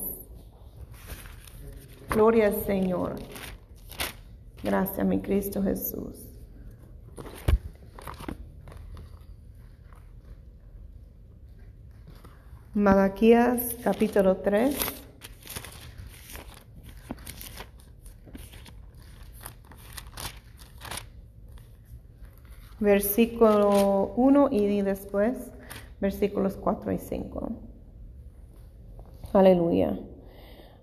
Gloria 2.11 2.47
al 2.47 2.54
Señor. 2.64 3.14
Gracias, 4.62 5.04
mi 5.04 5.21
Cristo 5.21 5.61
Jesús. 5.62 6.28
Malaquías 12.75 13.76
capítulo 13.83 14.37
3. 14.37 14.76
Versículo 22.78 24.12
1 24.16 24.49
y 24.52 24.81
después 24.83 25.37
versículos 26.00 26.57
4 26.57 26.92
y 26.92 26.99
5. 26.99 27.52
Aleluya. 29.33 29.99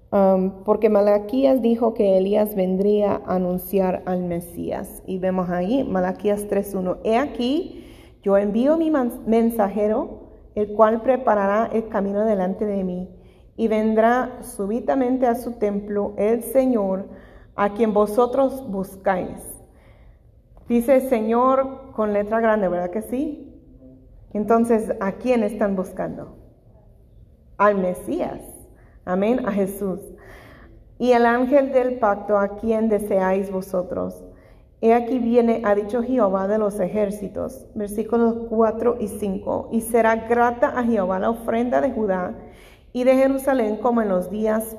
Porque 0.09 0.89
Malaquías 0.89 1.61
dijo 1.61 1.93
que 1.93 2.17
Elías 2.17 2.55
vendría 2.55 3.21
a 3.25 3.35
anunciar 3.35 4.01
al 4.05 4.23
Mesías. 4.23 5.03
Y 5.05 5.19
vemos 5.19 5.49
ahí, 5.49 5.83
Malaquías 5.83 6.47
3.1. 6.47 6.97
He 7.03 7.17
aquí, 7.17 7.85
yo 8.23 8.37
envío 8.37 8.77
mi 8.77 8.91
mensajero, 8.91 10.29
el 10.55 10.73
cual 10.73 11.01
preparará 11.01 11.69
el 11.71 11.87
camino 11.89 12.25
delante 12.25 12.65
de 12.65 12.83
mí. 12.83 13.09
Y 13.55 13.67
vendrá 13.67 14.39
súbitamente 14.41 15.27
a 15.27 15.35
su 15.35 15.53
templo 15.59 16.13
el 16.17 16.43
Señor, 16.43 17.07
a 17.55 17.73
quien 17.73 17.93
vosotros 17.93 18.65
buscáis. 18.67 19.37
Dice 20.67 21.01
Señor 21.01 21.91
con 21.91 22.13
letra 22.13 22.39
grande, 22.39 22.67
¿verdad 22.67 22.89
que 22.89 23.01
sí? 23.01 23.45
Entonces, 24.33 24.93
¿a 24.99 25.13
quién 25.13 25.43
están 25.43 25.75
buscando? 25.75 26.37
Al 27.57 27.75
Mesías. 27.75 28.58
Amén, 29.09 29.47
a 29.47 29.51
Jesús. 29.51 29.99
Y 30.99 31.13
el 31.13 31.25
ángel 31.25 31.71
del 31.71 31.97
pacto, 31.97 32.37
a 32.37 32.57
quien 32.57 32.89
deseáis 32.89 33.49
vosotros. 33.49 34.23
He 34.81 34.93
aquí 34.93 35.17
viene, 35.17 35.63
ha 35.65 35.73
dicho 35.73 36.03
Jehová 36.03 36.47
de 36.47 36.59
los 36.59 36.79
ejércitos, 36.79 37.65
versículos 37.73 38.35
4 38.49 38.97
y 38.99 39.07
5, 39.07 39.69
y 39.71 39.81
será 39.81 40.15
grata 40.15 40.77
a 40.77 40.83
Jehová 40.83 41.17
la 41.17 41.31
ofrenda 41.31 41.81
de 41.81 41.91
Judá 41.91 42.35
y 42.93 43.03
de 43.03 43.15
Jerusalén 43.15 43.77
como 43.77 44.03
en 44.03 44.09
los 44.09 44.29
días 44.29 44.77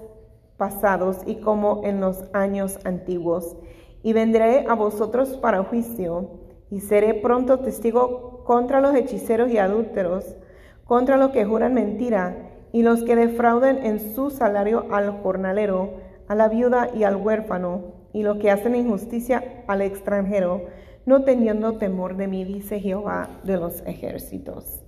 pasados 0.56 1.22
y 1.26 1.40
como 1.40 1.80
en 1.82 2.00
los 2.00 2.22
años 2.32 2.78
antiguos. 2.84 3.56
Y 4.04 4.12
vendré 4.12 4.64
a 4.68 4.74
vosotros 4.74 5.30
para 5.38 5.64
juicio, 5.64 6.30
y 6.70 6.78
seré 6.78 7.14
pronto 7.14 7.58
testigo 7.58 8.44
contra 8.44 8.80
los 8.80 8.94
hechiceros 8.94 9.50
y 9.50 9.58
adúlteros, 9.58 10.36
contra 10.84 11.16
los 11.16 11.30
que 11.30 11.44
juran 11.44 11.74
mentira 11.74 12.49
y 12.72 12.82
los 12.82 13.02
que 13.02 13.16
defrauden 13.16 13.84
en 13.84 14.14
su 14.14 14.30
salario 14.30 14.86
al 14.90 15.10
jornalero, 15.22 15.94
a 16.28 16.34
la 16.34 16.48
viuda 16.48 16.90
y 16.94 17.04
al 17.04 17.16
huérfano, 17.16 18.00
y 18.12 18.22
los 18.22 18.38
que 18.38 18.50
hacen 18.50 18.74
injusticia 18.74 19.64
al 19.66 19.82
extranjero, 19.82 20.66
no 21.06 21.24
teniendo 21.24 21.78
temor 21.78 22.16
de 22.16 22.28
mí, 22.28 22.44
dice 22.44 22.80
Jehová 22.80 23.40
de 23.44 23.56
los 23.56 23.82
ejércitos. 23.86 24.82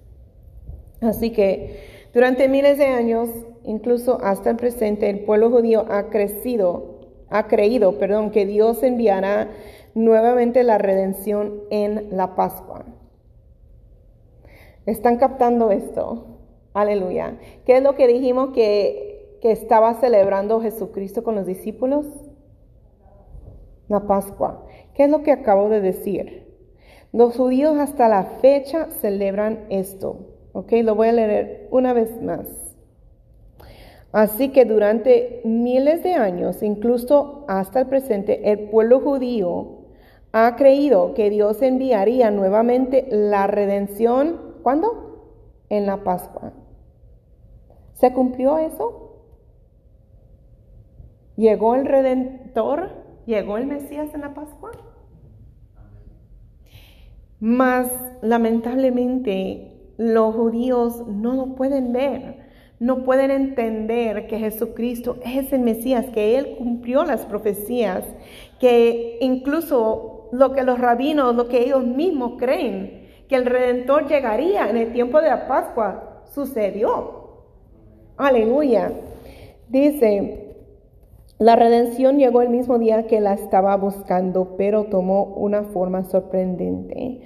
Así 1.00 1.30
que 1.32 2.08
durante 2.14 2.48
miles 2.48 2.78
de 2.78 2.86
años, 2.86 3.28
incluso 3.64 4.18
hasta 4.22 4.50
el 4.50 4.56
presente, 4.56 5.10
el 5.10 5.20
pueblo 5.24 5.50
judío 5.50 5.86
ha 5.90 6.10
crecido, 6.10 7.00
ha 7.30 7.48
creído, 7.48 7.98
perdón, 7.98 8.30
que 8.30 8.46
Dios 8.46 8.82
enviará 8.82 9.50
nuevamente 9.94 10.62
la 10.62 10.78
redención 10.78 11.62
en 11.70 12.16
la 12.16 12.34
Pascua. 12.36 12.84
¿Están 14.86 15.16
captando 15.16 15.70
esto? 15.70 16.31
Aleluya. 16.74 17.38
¿Qué 17.64 17.76
es 17.76 17.82
lo 17.82 17.94
que 17.94 18.06
dijimos 18.06 18.50
que, 18.54 19.38
que 19.42 19.52
estaba 19.52 19.94
celebrando 19.94 20.60
Jesucristo 20.60 21.22
con 21.22 21.34
los 21.34 21.46
discípulos? 21.46 22.06
La 23.88 24.06
Pascua. 24.06 24.64
¿Qué 24.94 25.04
es 25.04 25.10
lo 25.10 25.22
que 25.22 25.32
acabo 25.32 25.68
de 25.68 25.80
decir? 25.80 26.42
Los 27.12 27.36
judíos 27.36 27.76
hasta 27.76 28.08
la 28.08 28.24
fecha 28.40 28.88
celebran 29.00 29.66
esto. 29.68 30.16
¿Ok? 30.52 30.72
Lo 30.82 30.94
voy 30.94 31.08
a 31.08 31.12
leer 31.12 31.68
una 31.70 31.92
vez 31.92 32.22
más. 32.22 32.46
Así 34.12 34.50
que 34.50 34.64
durante 34.66 35.40
miles 35.44 36.02
de 36.02 36.12
años, 36.12 36.62
incluso 36.62 37.44
hasta 37.48 37.80
el 37.80 37.86
presente, 37.86 38.52
el 38.52 38.70
pueblo 38.70 39.00
judío 39.00 39.78
ha 40.32 40.56
creído 40.56 41.14
que 41.14 41.30
Dios 41.30 41.60
enviaría 41.62 42.30
nuevamente 42.30 43.06
la 43.10 43.46
redención. 43.46 44.52
¿Cuándo? 44.62 45.64
En 45.68 45.86
la 45.86 46.04
Pascua. 46.04 46.52
¿Se 48.02 48.12
cumplió 48.12 48.58
eso? 48.58 49.12
¿Llegó 51.36 51.76
el 51.76 51.86
Redentor? 51.86 52.90
¿Llegó 53.26 53.58
el 53.58 53.68
Mesías 53.68 54.12
en 54.12 54.22
la 54.22 54.34
Pascua? 54.34 54.72
Mas 57.38 57.86
lamentablemente 58.20 59.92
los 59.98 60.34
judíos 60.34 61.06
no 61.06 61.34
lo 61.34 61.54
pueden 61.54 61.92
ver, 61.92 62.48
no 62.80 63.04
pueden 63.04 63.30
entender 63.30 64.26
que 64.26 64.40
Jesucristo 64.40 65.18
es 65.24 65.52
el 65.52 65.60
Mesías, 65.60 66.06
que 66.06 66.36
Él 66.38 66.56
cumplió 66.58 67.04
las 67.04 67.24
profecías, 67.24 68.02
que 68.58 69.18
incluso 69.20 70.28
lo 70.32 70.50
que 70.50 70.64
los 70.64 70.80
rabinos, 70.80 71.36
lo 71.36 71.46
que 71.46 71.62
ellos 71.62 71.86
mismos 71.86 72.32
creen, 72.36 73.06
que 73.28 73.36
el 73.36 73.46
Redentor 73.46 74.08
llegaría 74.08 74.68
en 74.68 74.76
el 74.76 74.92
tiempo 74.92 75.20
de 75.20 75.28
la 75.28 75.46
Pascua, 75.46 76.24
sucedió. 76.34 77.21
Aleluya. 78.18 78.92
Dice, 79.68 80.54
la 81.38 81.56
redención 81.56 82.18
llegó 82.18 82.42
el 82.42 82.50
mismo 82.50 82.78
día 82.78 83.06
que 83.06 83.20
la 83.20 83.32
estaba 83.32 83.74
buscando, 83.76 84.54
pero 84.58 84.84
tomó 84.84 85.24
una 85.24 85.64
forma 85.64 86.04
sorprendente. 86.04 87.22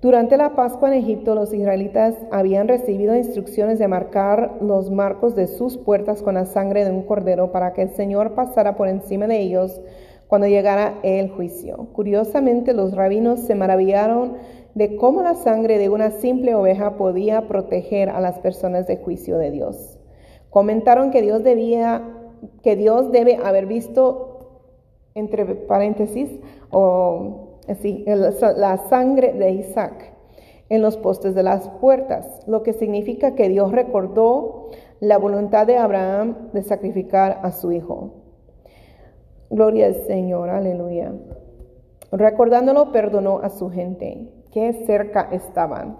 Durante 0.00 0.36
la 0.36 0.54
Pascua 0.54 0.88
en 0.88 1.02
Egipto, 1.02 1.34
los 1.34 1.52
israelitas 1.52 2.14
habían 2.30 2.68
recibido 2.68 3.16
instrucciones 3.16 3.78
de 3.78 3.88
marcar 3.88 4.58
los 4.62 4.90
marcos 4.90 5.34
de 5.34 5.48
sus 5.48 5.76
puertas 5.76 6.22
con 6.22 6.36
la 6.36 6.46
sangre 6.46 6.84
de 6.84 6.92
un 6.92 7.02
cordero 7.02 7.50
para 7.50 7.72
que 7.72 7.82
el 7.82 7.90
Señor 7.90 8.34
pasara 8.34 8.76
por 8.76 8.88
encima 8.88 9.26
de 9.26 9.40
ellos 9.40 9.80
cuando 10.28 10.46
llegara 10.46 11.00
el 11.02 11.28
juicio. 11.28 11.88
Curiosamente, 11.92 12.72
los 12.72 12.94
rabinos 12.94 13.40
se 13.40 13.56
maravillaron 13.56 14.36
de 14.74 14.96
cómo 14.96 15.22
la 15.22 15.34
sangre 15.34 15.78
de 15.78 15.88
una 15.88 16.12
simple 16.12 16.54
oveja 16.54 16.96
podía 16.96 17.48
proteger 17.48 18.08
a 18.08 18.20
las 18.20 18.38
personas 18.38 18.86
del 18.86 18.98
juicio 18.98 19.36
de 19.36 19.50
Dios. 19.50 19.99
Comentaron 20.50 21.10
que 21.10 21.22
Dios 21.22 21.42
debía, 21.42 22.02
que 22.62 22.76
Dios 22.76 23.12
debe 23.12 23.36
haber 23.36 23.66
visto, 23.66 24.66
entre 25.14 25.44
paréntesis, 25.44 26.30
o 26.70 27.58
la 28.56 28.76
sangre 28.88 29.32
de 29.32 29.50
Isaac 29.52 30.12
en 30.68 30.82
los 30.82 30.96
postes 30.96 31.34
de 31.34 31.42
las 31.42 31.68
puertas, 31.68 32.42
lo 32.46 32.62
que 32.62 32.72
significa 32.72 33.34
que 33.34 33.48
Dios 33.48 33.72
recordó 33.72 34.70
la 35.00 35.18
voluntad 35.18 35.66
de 35.66 35.76
Abraham 35.76 36.50
de 36.52 36.62
sacrificar 36.62 37.40
a 37.42 37.52
su 37.52 37.72
hijo. 37.72 38.14
Gloria 39.50 39.86
al 39.86 39.94
Señor, 40.06 40.48
aleluya. 40.50 41.12
Recordándolo, 42.12 42.92
perdonó 42.92 43.38
a 43.38 43.50
su 43.50 43.70
gente, 43.70 44.28
que 44.52 44.72
cerca 44.84 45.28
estaban 45.32 45.96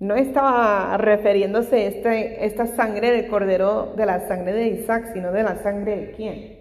no 0.00 0.16
estaba 0.16 0.96
refiriéndose 0.96 1.86
este, 1.86 2.46
esta 2.46 2.66
sangre 2.66 3.12
del 3.12 3.28
cordero 3.28 3.92
de 3.96 4.06
la 4.06 4.26
sangre 4.26 4.54
de 4.54 4.68
Isaac, 4.68 5.10
sino 5.12 5.30
de 5.30 5.42
la 5.42 5.56
sangre 5.56 5.96
de 5.96 6.10
quién? 6.12 6.58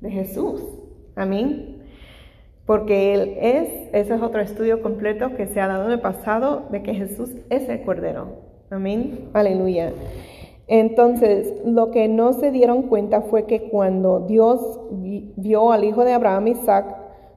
De 0.00 0.10
Jesús. 0.10 0.60
Amén. 1.14 1.84
Porque 2.66 3.14
Él 3.14 3.36
es, 3.40 3.68
ese 3.92 4.14
es 4.14 4.22
otro 4.22 4.40
estudio 4.40 4.82
completo 4.82 5.36
que 5.36 5.46
se 5.46 5.60
ha 5.60 5.68
dado 5.68 5.86
en 5.86 5.92
el 5.92 6.00
pasado 6.00 6.66
de 6.70 6.82
que 6.82 6.94
Jesús 6.94 7.30
es 7.48 7.68
el 7.68 7.82
cordero. 7.82 8.40
Amén. 8.70 9.30
Aleluya. 9.32 9.92
Entonces, 10.66 11.54
lo 11.64 11.92
que 11.92 12.08
no 12.08 12.32
se 12.32 12.50
dieron 12.50 12.84
cuenta 12.84 13.20
fue 13.20 13.46
que 13.46 13.68
cuando 13.68 14.20
Dios 14.26 14.80
vio 14.90 15.70
al 15.70 15.84
hijo 15.84 16.04
de 16.04 16.12
Abraham, 16.12 16.48
Isaac, 16.48 16.96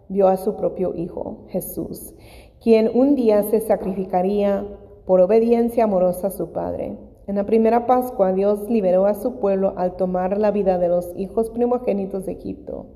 vio 0.09 0.27
a 0.27 0.37
su 0.37 0.55
propio 0.55 0.95
hijo, 0.95 1.45
Jesús 1.49 2.15
quien 2.65 2.89
un 2.95 3.13
día 3.13 3.43
se 3.43 3.59
sacrificaría 3.59 4.65
por 5.05 5.21
obediencia 5.21 5.83
amorosa 5.83 6.27
a 6.27 6.31
su 6.31 6.51
Padre. 6.51 6.97
En 7.27 7.35
la 7.35 7.45
primera 7.45 7.85
Pascua 7.85 8.33
Dios 8.33 8.67
liberó 8.71 9.05
a 9.05 9.13
su 9.13 9.39
pueblo 9.39 9.75
al 9.77 9.97
tomar 9.97 10.39
la 10.39 10.49
vida 10.49 10.79
de 10.79 10.87
los 10.87 11.13
hijos 11.15 11.51
primogénitos 11.51 12.25
de 12.25 12.31
Egipto. 12.31 12.87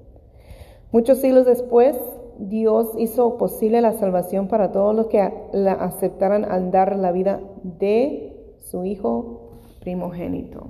Muchos 0.92 1.20
siglos 1.20 1.46
después, 1.46 1.96
Dios 2.40 2.96
hizo 2.98 3.38
posible 3.38 3.80
la 3.82 3.94
salvación 3.94 4.48
para 4.48 4.72
todos 4.72 4.96
los 4.96 5.06
que 5.06 5.32
la 5.54 5.74
aceptaran 5.74 6.46
al 6.46 6.72
dar 6.72 6.96
la 6.96 7.12
vida 7.12 7.40
de 7.62 8.56
su 8.58 8.86
Hijo 8.86 9.60
primogénito. 9.82 10.66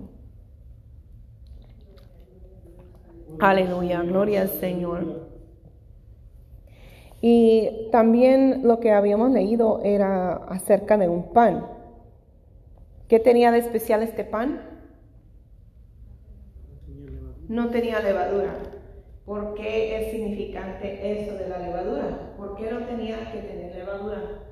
Aleluya, 3.39 4.01
gloria 4.01 4.41
al 4.41 4.49
Señor. 4.49 5.28
Y 7.21 7.89
también 7.91 8.61
lo 8.63 8.79
que 8.79 8.91
habíamos 8.91 9.31
leído 9.31 9.81
era 9.83 10.33
acerca 10.33 10.97
de 10.97 11.09
un 11.09 11.33
pan. 11.33 11.65
¿Qué 13.07 13.19
tenía 13.19 13.51
de 13.51 13.59
especial 13.59 14.03
este 14.03 14.23
pan? 14.23 14.61
No 17.49 17.69
tenía 17.71 17.99
levadura. 17.99 18.57
¿Por 19.25 19.55
qué 19.55 19.97
es 19.97 20.11
significante 20.11 21.21
eso 21.21 21.35
de 21.35 21.49
la 21.49 21.59
levadura? 21.59 22.33
¿Por 22.37 22.55
qué 22.55 22.71
no 22.71 22.85
tenía 22.85 23.31
que 23.31 23.39
tener 23.39 23.75
levadura? 23.75 24.43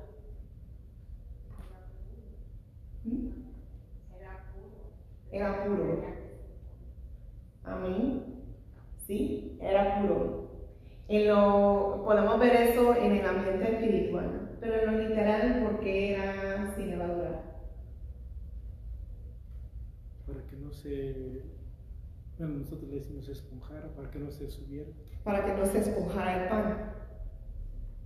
¿Mm? 3.04 3.28
Era 5.32 5.64
puro. 5.64 6.02
Amén. 7.64 8.24
Sí, 9.06 9.58
era 9.60 10.00
puro. 10.00 10.47
Y 11.08 11.24
lo, 11.24 12.02
podemos 12.04 12.38
ver 12.38 12.54
eso 12.56 12.94
en 12.94 13.12
el 13.12 13.26
ambiente 13.26 13.72
espiritual, 13.72 14.56
pero 14.60 14.74
en 14.74 14.86
lo 14.86 15.08
literal, 15.08 15.62
¿por 15.62 15.80
qué 15.80 16.12
era 16.12 16.74
sin 16.76 16.90
levadura? 16.90 17.42
Para 20.26 20.42
que 20.46 20.56
no 20.56 20.70
se 20.70 21.48
bueno, 22.38 22.58
nosotros 22.58 22.88
le 22.88 22.96
decimos 23.00 23.28
esponjar 23.28 23.88
para 23.96 24.10
que 24.12 24.20
no 24.20 24.30
se 24.30 24.48
subiera. 24.48 24.90
Para 25.24 25.44
que 25.44 25.54
no 25.54 25.66
se 25.66 25.78
esponjara 25.80 26.44
el 26.44 26.48
pan. 26.48 26.92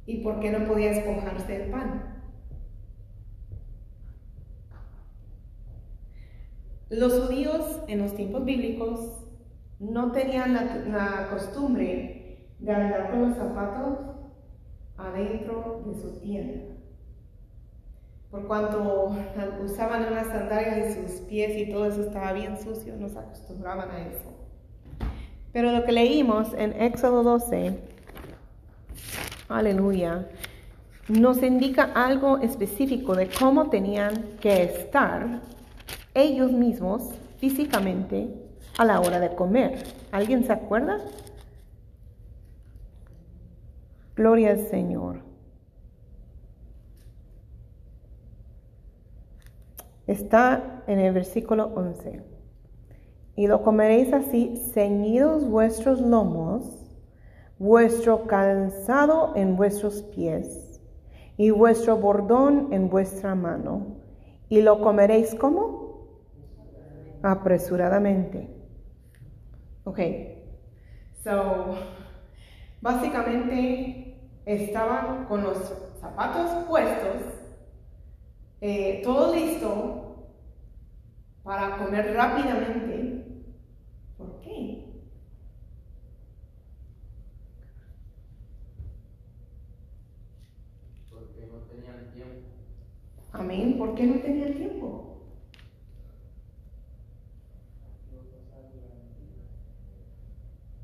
¿Y 0.07 0.23
por 0.23 0.41
qué 0.41 0.51
no 0.51 0.67
podía 0.67 0.91
esponjarse 0.91 1.65
el 1.65 1.71
pan? 1.71 2.25
Los 6.89 7.21
judíos 7.21 7.81
en 7.89 7.99
los 7.99 8.15
tiempos 8.15 8.45
bíblicos 8.45 9.27
no 9.79 10.13
tenían 10.13 10.55
la, 10.55 10.77
la 10.77 11.29
costumbre 11.31 12.12
de 12.63 12.73
andar 12.73 13.11
con 13.11 13.29
los 13.29 13.37
zapatos 13.37 13.99
adentro 14.97 15.83
de 15.87 15.95
su 15.95 16.21
tienda 16.21 16.73
por 18.33 18.47
cuanto 18.47 19.13
usaban 19.63 20.11
unas 20.11 20.29
sandalias 20.29 20.97
y 20.97 21.07
sus 21.07 21.21
pies 21.21 21.55
y 21.55 21.71
todo 21.71 21.85
eso 21.85 22.01
estaba 22.01 22.33
bien 22.33 22.59
sucio, 22.59 22.97
no 22.99 23.11
se 23.11 23.19
acostumbraban 23.19 23.91
a 23.91 24.01
eso. 24.01 24.33
Pero 25.53 25.71
lo 25.71 25.85
que 25.85 25.93
leímos 25.93 26.55
en 26.55 26.73
Éxodo 26.81 27.23
12, 27.23 27.79
aleluya, 29.51 30.29
nos 31.11 31.43
indica 31.43 31.91
algo 31.95 32.39
específico 32.39 33.15
de 33.15 33.29
cómo 33.29 33.69
tenían 33.69 34.29
que 34.41 34.63
estar 34.63 35.43
ellos 36.15 36.53
mismos 36.53 37.11
físicamente 37.37 38.29
a 38.79 38.87
la 38.87 39.01
hora 39.01 39.21
de 39.21 39.35
comer. 39.35 39.85
¿Alguien 40.11 40.45
se 40.45 40.55
acuerda? 40.55 41.01
Gloria 44.15 44.51
al 44.51 44.59
Señor. 44.59 45.21
Está 50.07 50.83
en 50.87 50.99
el 50.99 51.15
versículo 51.15 51.73
11. 51.75 52.23
Y 53.37 53.47
lo 53.47 53.63
comeréis 53.63 54.13
así, 54.13 54.57
ceñidos 54.75 55.49
vuestros 55.49 56.01
lomos, 56.01 56.85
vuestro 57.59 58.27
calzado 58.27 59.33
en 59.37 59.57
vuestros 59.57 60.03
pies, 60.03 60.81
y 61.39 61.51
vuestro 61.51 61.97
bordón 61.97 62.73
en 62.73 62.91
vuestra 62.91 63.35
mano. 63.35 64.03
Y 64.51 64.61
lo 64.61 64.83
comeréis 64.83 65.35
como? 65.35 66.09
Apresuradamente. 67.23 68.51
Ok. 69.85 70.01
So, 71.25 71.75
básicamente 72.83 74.02
estaban 74.47 75.25
con 75.27 75.43
los 75.43 75.59
zapatos 76.01 76.65
puestos 76.69 77.33
eh, 78.65 79.01
todo 79.03 79.35
listo 79.35 80.29
para 81.43 81.79
comer 81.79 82.15
rápidamente. 82.15 83.27
¿Por 84.17 84.41
qué? 84.41 84.85
Porque 91.11 91.47
no 91.51 91.59
tenían 91.69 92.13
tiempo. 92.13 92.49
Amén. 93.33 93.79
¿Por 93.79 93.97
qué 93.97 94.07
no 94.07 94.21
tenían 94.21 94.55
tiempo? 94.55 95.25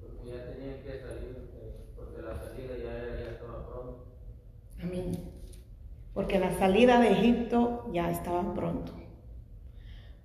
Porque 0.00 0.30
ya 0.32 0.52
tenían 0.52 0.82
que 0.82 1.00
salir, 1.00 1.50
eh, 1.54 1.76
porque 1.94 2.22
la 2.22 2.36
salida 2.36 2.76
ya, 2.76 3.20
ya 3.20 3.30
estaba 3.30 3.68
pronto. 3.68 4.04
Amén 4.82 5.38
porque 6.18 6.40
la 6.40 6.50
salida 6.58 6.98
de 6.98 7.12
Egipto 7.12 7.88
ya 7.92 8.10
estaba 8.10 8.52
pronto, 8.52 8.92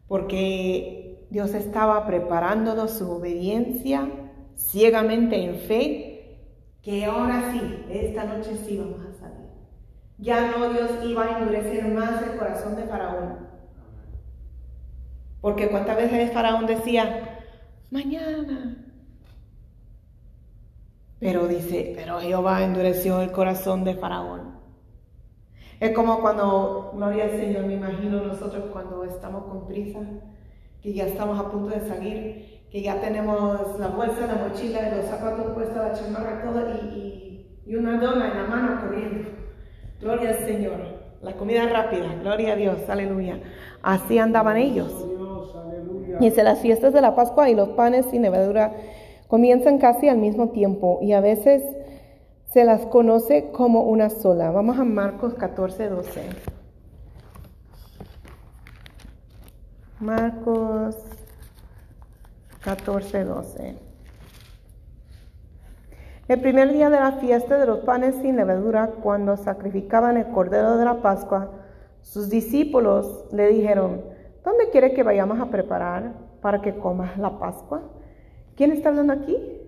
porque 0.08 1.28
Dios 1.30 1.54
estaba 1.54 2.08
preparándonos 2.08 2.98
su 2.98 3.12
obediencia 3.12 4.10
ciegamente 4.56 5.46
en 5.46 5.60
fe, 5.60 6.40
que 6.82 7.06
ahora 7.06 7.52
sí, 7.52 7.86
esta 7.92 8.24
noche 8.24 8.58
sí 8.66 8.80
vamos 8.80 9.02
a 9.06 9.20
salir. 9.20 9.50
Ya 10.18 10.58
no 10.58 10.74
Dios 10.74 10.90
iba 11.06 11.26
a 11.26 11.38
endurecer 11.38 11.88
más 11.90 12.24
el 12.24 12.40
corazón 12.40 12.76
de 12.76 12.86
Faraón. 12.86 13.48
Porque 15.42 15.70
cuántas 15.70 15.98
veces 15.98 16.34
Faraón 16.34 16.66
decía, 16.66 17.40
mañana. 17.92 18.78
Pero 21.20 21.48
dice, 21.48 21.94
pero 21.96 22.20
Jehová 22.20 22.64
endureció 22.64 23.22
el 23.22 23.32
corazón 23.32 23.84
de 23.84 23.94
Faraón. 23.94 24.53
Es 25.80 25.92
como 25.92 26.22
cuando, 26.22 26.92
gloria 26.96 27.26
al 27.26 27.32
Señor, 27.32 27.66
me 27.66 27.74
imagino 27.74 28.24
nosotros 28.24 28.66
cuando 28.72 29.04
estamos 29.04 29.46
con 29.46 29.68
prisa, 29.68 30.00
que 30.82 30.94
ya 30.94 31.06
estamos 31.06 31.40
a 31.40 31.50
punto 31.50 31.70
de 31.70 31.88
salir, 31.88 32.64
que 32.72 32.82
ya 32.82 33.00
tenemos 33.00 33.80
la 33.80 33.88
bolsa, 33.88 34.28
la 34.28 34.48
mochila, 34.48 34.96
los 34.96 35.06
zapatos 35.06 35.54
puestos, 35.54 35.76
la 35.76 35.94
chamarra, 35.94 36.42
todo, 36.44 36.62
y, 36.84 37.46
y, 37.66 37.76
una 37.76 38.00
dona 38.00 38.32
en 38.32 38.38
la 38.38 38.48
mano 38.48 38.82
corriendo. 38.82 39.30
Gloria 40.00 40.30
al 40.30 40.40
Señor. 40.46 41.04
La 41.22 41.34
comida 41.34 41.68
rápida, 41.68 42.14
gloria 42.22 42.54
a 42.54 42.56
Dios, 42.56 42.90
aleluya. 42.90 43.40
Así 43.82 44.18
andaban 44.18 44.58
ellos. 44.58 45.08
Y 46.20 46.26
Dice, 46.26 46.44
las 46.44 46.60
fiestas 46.60 46.94
de 46.94 47.02
la 47.02 47.16
Pascua 47.16 47.50
y 47.50 47.56
los 47.56 47.70
panes 47.70 48.06
sin 48.08 48.22
levadura 48.22 48.74
comienzan 49.28 49.78
casi 49.78 50.10
al 50.10 50.18
mismo 50.18 50.50
tiempo 50.50 51.00
y 51.02 51.14
a 51.14 51.22
veces 51.22 51.64
se 52.54 52.64
las 52.66 52.86
conoce 52.86 53.50
como 53.52 53.82
una 53.82 54.12
sola. 54.12 54.52
Vamos 54.52 54.78
a 54.78 54.84
Marcos 54.84 55.34
14, 55.34 55.90
12. 55.90 56.22
Marcos 60.00 60.96
14, 62.64 63.24
12. 63.24 63.76
El 66.28 66.42
primer 66.42 66.72
día 66.72 66.92
de 66.92 67.00
la 67.00 67.14
fiesta 67.14 67.58
de 67.58 67.66
los 67.66 67.80
panes 67.80 68.16
sin 68.22 68.36
levadura, 68.36 68.92
cuando 69.02 69.36
sacrificaban 69.36 70.18
el 70.18 70.28
cordero 70.28 70.78
de 70.78 70.86
la 70.86 71.02
Pascua, 71.02 71.50
sus 72.04 72.30
discípulos 72.30 73.26
le 73.32 73.48
dijeron, 73.48 74.04
¿dónde 74.46 74.70
quiere 74.70 74.94
que 74.94 75.02
vayamos 75.02 75.40
a 75.40 75.48
preparar 75.48 76.14
para 76.40 76.62
que 76.62 76.76
comas 76.76 77.18
la 77.18 77.40
Pascua? 77.40 77.82
¿Quién 78.56 78.72
está 78.72 78.90
hablando 78.90 79.14
aquí? 79.14 79.63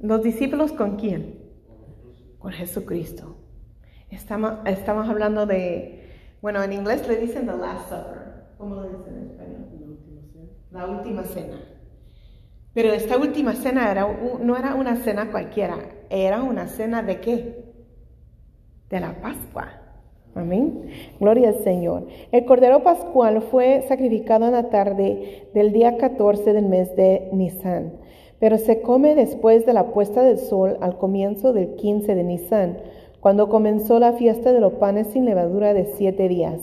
¿Los 0.00 0.22
discípulos 0.22 0.72
con 0.72 0.96
quién? 0.96 1.40
Con 2.38 2.52
Jesucristo. 2.52 3.36
Estamos, 4.10 4.60
estamos 4.64 5.08
hablando 5.08 5.44
de, 5.44 6.08
bueno, 6.40 6.62
en 6.62 6.72
inglés 6.72 7.06
le 7.08 7.16
dicen 7.16 7.46
the 7.46 7.56
Last 7.56 7.88
Supper. 7.88 8.28
¿Cómo 8.58 8.76
lo 8.76 8.82
dicen 8.84 9.16
en 9.16 9.30
español? 9.30 9.64
La 10.70 10.86
última 10.86 11.24
cena. 11.24 11.58
Pero 12.74 12.92
esta 12.92 13.16
última 13.16 13.54
cena 13.54 13.90
era, 13.90 14.06
no 14.40 14.56
era 14.56 14.76
una 14.76 14.96
cena 14.96 15.32
cualquiera, 15.32 15.78
era 16.10 16.42
una 16.44 16.68
cena 16.68 17.02
de 17.02 17.20
qué? 17.20 17.64
De 18.88 19.00
la 19.00 19.20
Pascua. 19.20 19.82
Amén. 20.36 20.90
Gloria 21.18 21.48
al 21.48 21.64
Señor. 21.64 22.06
El 22.30 22.44
Cordero 22.44 22.84
Pascual 22.84 23.42
fue 23.42 23.84
sacrificado 23.88 24.46
en 24.46 24.52
la 24.52 24.70
tarde 24.70 25.48
del 25.54 25.72
día 25.72 25.96
14 25.96 26.52
del 26.52 26.66
mes 26.66 26.94
de 26.94 27.30
Nisan 27.32 27.94
pero 28.40 28.58
se 28.58 28.80
come 28.82 29.14
después 29.14 29.66
de 29.66 29.72
la 29.72 29.86
puesta 29.92 30.22
del 30.22 30.38
sol 30.38 30.76
al 30.80 30.96
comienzo 30.98 31.52
del 31.52 31.74
15 31.76 32.14
de 32.14 32.24
Nisan, 32.24 32.78
cuando 33.20 33.48
comenzó 33.48 33.98
la 33.98 34.12
fiesta 34.12 34.52
de 34.52 34.60
los 34.60 34.74
panes 34.74 35.08
sin 35.08 35.24
levadura 35.24 35.74
de 35.74 35.86
siete 35.96 36.28
días. 36.28 36.60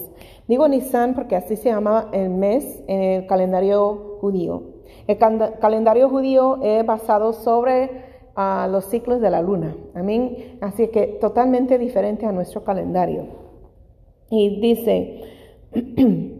Digo 0.47 0.67
Nisan 0.67 1.13
porque 1.15 1.35
así 1.35 1.55
se 1.57 1.69
llamaba 1.69 2.09
el 2.13 2.29
mes 2.29 2.81
en 2.87 3.01
el 3.01 3.27
calendario 3.27 4.17
judío. 4.21 4.63
El 5.07 5.17
cal- 5.17 5.55
calendario 5.59 6.09
judío 6.09 6.59
es 6.63 6.85
basado 6.85 7.33
sobre 7.33 7.89
ah, 8.35 8.67
los 8.71 8.85
ciclos 8.85 9.19
de 9.19 9.29
la 9.31 9.41
luna. 9.41 9.75
Amén. 9.93 10.57
Así 10.61 10.87
que 10.87 11.07
totalmente 11.19 11.77
diferente 11.77 12.25
a 12.25 12.31
nuestro 12.31 12.63
calendario. 12.63 13.25
Y 14.29 14.59
dice, 14.61 15.21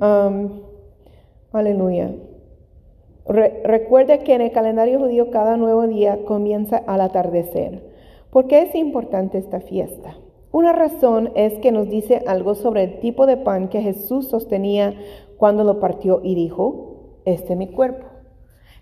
um, 0.01 0.61
aleluya. 1.51 2.13
Re- 3.27 3.61
recuerde 3.63 4.19
que 4.19 4.33
en 4.35 4.41
el 4.41 4.51
calendario 4.51 4.99
judío 4.99 5.31
cada 5.31 5.57
nuevo 5.57 5.87
día 5.87 6.23
comienza 6.25 6.77
al 6.77 7.01
atardecer. 7.01 7.83
¿Por 8.29 8.47
qué 8.47 8.61
es 8.63 8.75
importante 8.75 9.37
esta 9.37 9.59
fiesta? 9.61 10.15
Una 10.51 10.73
razón 10.73 11.31
es 11.35 11.53
que 11.59 11.71
nos 11.71 11.89
dice 11.89 12.21
algo 12.27 12.55
sobre 12.55 12.83
el 12.83 12.99
tipo 12.99 13.25
de 13.25 13.37
pan 13.37 13.67
que 13.69 13.81
Jesús 13.81 14.27
sostenía 14.29 14.93
cuando 15.37 15.63
lo 15.63 15.79
partió 15.79 16.21
y 16.23 16.35
dijo, 16.35 17.19
este 17.25 17.53
es 17.53 17.59
mi 17.59 17.67
cuerpo. 17.71 18.05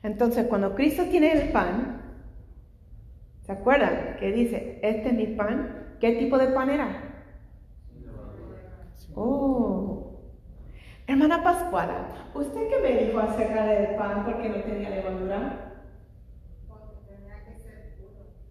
Entonces, 0.04 0.48
cuando 0.48 0.76
Cristo 0.76 1.04
tiene 1.10 1.32
el 1.32 1.52
pan, 1.52 2.02
¿se 3.42 3.52
acuerdan? 3.54 4.18
Que 4.20 4.32
dice, 4.32 4.80
este 4.84 5.10
es 5.10 5.14
mi 5.14 5.28
pan. 5.28 5.96
¿Qué 6.00 6.12
tipo 6.12 6.38
de 6.38 6.48
pan 6.48 6.70
era? 6.70 7.10
Oh. 9.16 10.03
Hermana 11.06 11.44
Pascuala, 11.44 12.08
¿usted 12.34 12.70
qué 12.70 12.80
me 12.80 13.04
dijo 13.04 13.20
acerca 13.20 13.66
del 13.66 13.96
pan 13.96 14.24
porque 14.24 14.50
no 14.50 14.64
tenía 14.64 14.90
levadura? 14.90 15.74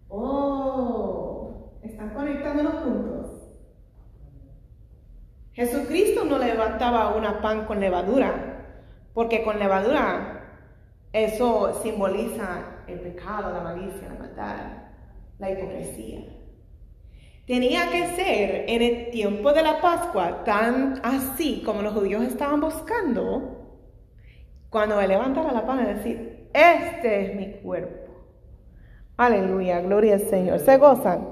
Oh, 0.08 1.72
están 1.82 2.10
conectando 2.10 2.62
los 2.62 2.74
puntos. 2.74 3.42
Jesucristo 5.54 6.24
no 6.24 6.38
levantaba 6.38 7.14
una 7.14 7.40
pan 7.40 7.64
con 7.64 7.80
levadura, 7.80 8.66
porque 9.14 9.42
con 9.42 9.58
levadura 9.58 10.42
eso 11.12 11.80
simboliza 11.82 12.84
el 12.86 13.00
pecado, 13.00 13.52
la 13.52 13.60
malicia, 13.60 14.08
la 14.08 14.18
maldad, 14.18 14.56
la 15.38 15.50
hipocresía. 15.50 16.41
Tenía 17.46 17.90
que 17.90 18.06
ser 18.14 18.66
en 18.68 18.82
el 18.82 19.10
tiempo 19.10 19.52
de 19.52 19.64
la 19.64 19.80
Pascua 19.80 20.44
tan 20.44 21.00
así 21.02 21.60
como 21.66 21.82
los 21.82 21.92
judíos 21.92 22.22
estaban 22.22 22.60
buscando, 22.60 23.62
cuando 24.70 25.00
levantara 25.02 25.52
la 25.52 25.66
pan 25.66 25.80
y 25.82 25.94
decir, 25.94 26.48
este 26.54 27.26
es 27.26 27.34
mi 27.34 27.52
cuerpo. 27.60 28.12
Aleluya, 29.16 29.80
gloria 29.80 30.14
al 30.14 30.20
Señor. 30.20 30.60
¿Se 30.60 30.76
gozan? 30.78 31.26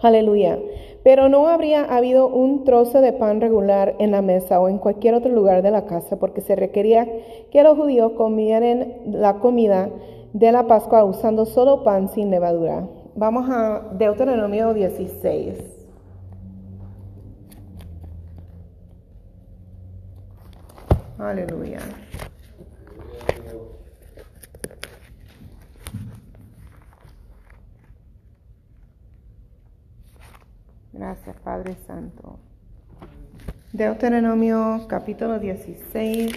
Aleluya. 0.00 0.58
Pero 1.04 1.28
no 1.28 1.46
habría 1.48 1.84
habido 1.84 2.26
un 2.26 2.64
trozo 2.64 3.02
de 3.02 3.12
pan 3.12 3.40
regular 3.40 3.96
en 3.98 4.12
la 4.12 4.22
mesa 4.22 4.60
o 4.60 4.68
en 4.68 4.78
cualquier 4.78 5.14
otro 5.14 5.30
lugar 5.30 5.62
de 5.62 5.70
la 5.70 5.84
casa 5.84 6.18
porque 6.18 6.40
se 6.40 6.56
requería 6.56 7.06
que 7.50 7.62
los 7.62 7.76
judíos 7.76 8.12
comieran 8.12 8.94
la 9.06 9.40
comida 9.40 9.90
de 10.32 10.52
la 10.52 10.66
Pascua 10.66 11.04
usando 11.04 11.44
solo 11.44 11.84
pan 11.84 12.08
sin 12.08 12.30
levadura. 12.30 12.88
Vamos 13.14 13.48
a 13.50 13.90
Deuteronomio 13.92 14.72
16. 14.72 15.58
Aleluya. 21.18 21.78
Gracias, 30.92 31.36
Padre 31.44 31.76
Santo. 31.86 32.38
Deuteronomio 33.74 34.86
capítulo 34.88 35.38
16, 35.38 36.32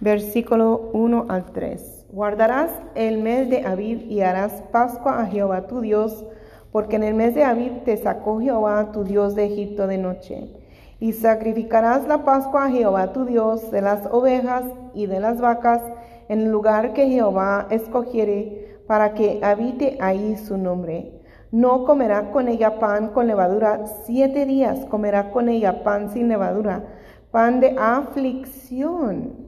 versículo 0.00 0.90
1 0.92 1.26
al 1.30 1.46
3. 1.52 1.89
Guardarás 2.12 2.72
el 2.96 3.18
mes 3.18 3.48
de 3.50 3.64
Abib 3.64 4.00
y 4.10 4.22
harás 4.22 4.64
Pascua 4.72 5.20
a 5.20 5.26
Jehová 5.26 5.68
tu 5.68 5.80
Dios, 5.80 6.26
porque 6.72 6.96
en 6.96 7.04
el 7.04 7.14
mes 7.14 7.36
de 7.36 7.44
Abib 7.44 7.84
te 7.84 7.96
sacó 7.96 8.40
Jehová 8.40 8.90
tu 8.90 9.04
Dios 9.04 9.36
de 9.36 9.44
Egipto 9.44 9.86
de 9.86 9.96
noche. 9.96 10.50
Y 10.98 11.12
sacrificarás 11.12 12.08
la 12.08 12.24
Pascua 12.24 12.64
a 12.64 12.70
Jehová 12.70 13.12
tu 13.12 13.26
Dios 13.26 13.70
de 13.70 13.80
las 13.80 14.06
ovejas 14.06 14.64
y 14.92 15.06
de 15.06 15.20
las 15.20 15.40
vacas 15.40 15.82
en 16.28 16.40
el 16.40 16.50
lugar 16.50 16.94
que 16.94 17.06
Jehová 17.06 17.68
escogiere 17.70 18.80
para 18.88 19.14
que 19.14 19.38
habite 19.44 19.96
ahí 20.00 20.36
su 20.36 20.58
nombre. 20.58 21.22
No 21.52 21.84
comerá 21.84 22.32
con 22.32 22.48
ella 22.48 22.80
pan 22.80 23.10
con 23.10 23.28
levadura, 23.28 23.86
siete 24.04 24.46
días 24.46 24.84
comerá 24.86 25.30
con 25.30 25.48
ella 25.48 25.84
pan 25.84 26.10
sin 26.10 26.28
levadura, 26.28 26.82
pan 27.30 27.60
de 27.60 27.76
aflicción. 27.78 29.39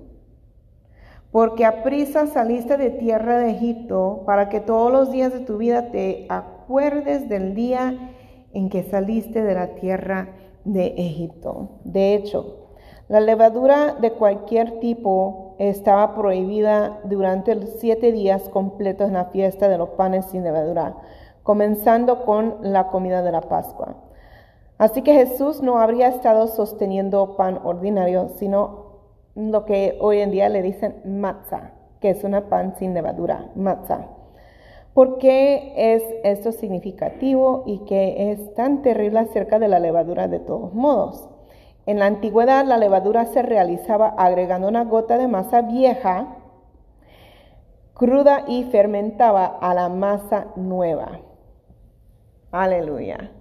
Porque 1.33 1.65
a 1.65 1.83
prisa 1.83 2.29
saliste 2.29 2.77
de 2.77 2.91
tierra 2.91 3.39
de 3.39 3.51
Egipto, 3.51 4.23
para 4.27 4.49
que 4.49 4.61
todos 4.61 4.93
los 4.93 5.11
días 5.11 5.33
de 5.33 5.41
tu 5.41 5.57
vida 5.57 5.91
te 5.91 6.27
acuerdes 6.29 7.29
del 7.29 7.55
día 7.55 7.99
en 8.53 8.69
que 8.69 8.85
saliste 8.85 9.43
de 9.43 9.55
la 9.55 9.75
tierra 9.75 10.29
de 10.65 10.95
Egipto. 10.99 11.81
De 11.85 12.15
hecho, 12.15 12.69
la 13.09 13.21
levadura 13.21 13.95
de 13.95 14.13
cualquier 14.13 14.79
tipo 14.79 15.57
estaba 15.59 16.15
prohibida 16.15 17.01
durante 17.05 17.55
los 17.57 17.71
siete 17.81 18.13
días 18.13 18.49
completos 18.51 19.09
en 19.09 19.15
la 19.15 19.25
fiesta 19.27 19.69
de 19.69 19.79
los 19.79 19.89
panes 19.91 20.27
sin 20.27 20.45
levadura 20.45 20.95
comenzando 21.43 22.25
con 22.25 22.59
la 22.63 22.89
comida 22.89 23.23
de 23.23 23.33
la 23.33 23.43
Pascua. 23.43 23.97
Así 24.79 25.03
que 25.03 25.13
Jesús 25.13 25.63
no 25.63 25.79
habría 25.79 26.09
estado 26.09 26.49
sosteniendo 26.49 27.37
pan 27.37 27.61
ordinario, 27.65 28.31
sino 28.37 28.92
lo 29.35 29.65
que 29.65 29.97
hoy 30.01 30.21
en 30.21 30.31
día 30.31 30.49
le 30.49 30.63
dicen 30.63 30.97
matzah, 31.05 31.73
que 32.01 32.11
es 32.11 32.25
una 32.25 32.49
pan 32.49 32.75
sin 32.79 32.95
levadura, 32.95 33.51
matzah. 33.55 34.09
¿Por 34.95 35.19
qué 35.19 35.73
es 35.77 36.03
esto 36.23 36.53
significativo 36.53 37.65
y 37.67 37.79
qué 37.87 38.33
es 38.33 38.55
tan 38.55 38.83
terrible 38.83 39.21
acerca 39.21 39.59
de 39.59 39.69
la 39.69 39.79
levadura 39.79 40.29
de 40.29 40.39
todos 40.39 40.75
modos? 40.75 41.29
En 41.87 41.99
la 41.99 42.07
antigüedad 42.07 42.65
la 42.65 42.77
levadura 42.77 43.25
se 43.25 43.43
realizaba 43.43 44.09
agregando 44.19 44.69
una 44.69 44.85
gota 44.85 45.17
de 45.17 45.29
masa 45.29 45.63
vieja, 45.63 46.37
cruda 47.95 48.45
y 48.47 48.65
fermentaba 48.65 49.47
a 49.47 49.73
la 49.75 49.89
masa 49.89 50.49
nueva. 50.57 51.21
Aleluya. 52.51 53.33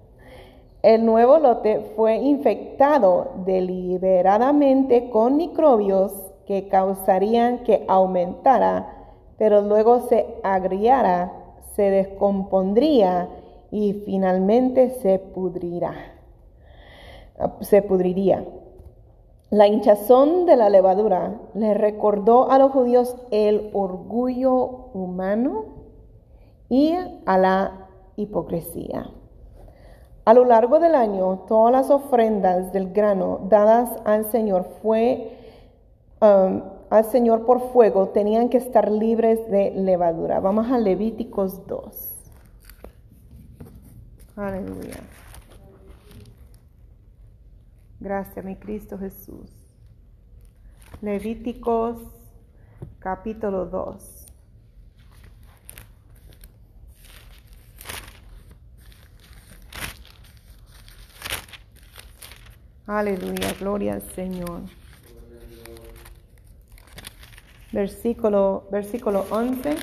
El 0.82 1.06
nuevo 1.06 1.38
lote 1.38 1.92
fue 1.94 2.16
infectado 2.16 3.34
deliberadamente 3.46 5.10
con 5.10 5.36
microbios 5.36 6.12
que 6.44 6.66
causarían 6.66 7.62
que 7.62 7.84
aumentara, 7.86 9.14
pero 9.38 9.62
luego 9.62 10.00
se 10.00 10.26
agriara, 10.42 11.32
se 11.76 11.82
descompondría 11.82 13.28
y 13.70 13.92
finalmente 13.92 14.90
se 14.90 15.20
pudrirá. 15.20 15.94
Se 17.60 17.80
pudriría. 17.82 18.44
La 19.50 19.68
hinchazón 19.68 20.46
de 20.46 20.56
la 20.56 20.68
levadura 20.68 21.40
le 21.54 21.74
recordó 21.74 22.50
a 22.50 22.58
los 22.58 22.72
judíos 22.72 23.16
el 23.30 23.70
orgullo 23.72 24.90
humano 24.94 25.64
y 26.68 26.96
a 27.24 27.38
la 27.38 27.88
hipocresía. 28.16 29.10
A 30.24 30.34
lo 30.34 30.44
largo 30.44 30.78
del 30.78 30.94
año, 30.94 31.44
todas 31.48 31.72
las 31.72 31.90
ofrendas 31.90 32.72
del 32.72 32.92
grano 32.92 33.40
dadas 33.48 33.90
al 34.04 34.30
Señor 34.30 34.68
fue 34.80 35.36
um, 36.20 36.62
al 36.90 37.06
Señor 37.06 37.46
por 37.46 37.72
fuego 37.72 38.10
tenían 38.10 38.50
que 38.50 38.58
estar 38.58 38.90
libres 38.90 39.50
de 39.50 39.70
levadura. 39.70 40.40
Vamos 40.40 40.70
a 40.70 40.76
Levíticos 40.76 41.66
2. 41.66 42.18
Aleluya. 44.36 45.00
Gracias, 47.98 48.44
mi 48.44 48.56
Cristo 48.56 48.98
Jesús. 48.98 49.50
Levíticos 51.00 51.96
capítulo 52.98 53.64
2. 53.64 54.21
Aleluya, 62.86 63.54
gloria 63.60 63.94
al 63.94 64.02
Señor. 64.02 64.62
Versículo, 67.70 68.66
versículo 68.72 69.24
11. 69.30 69.76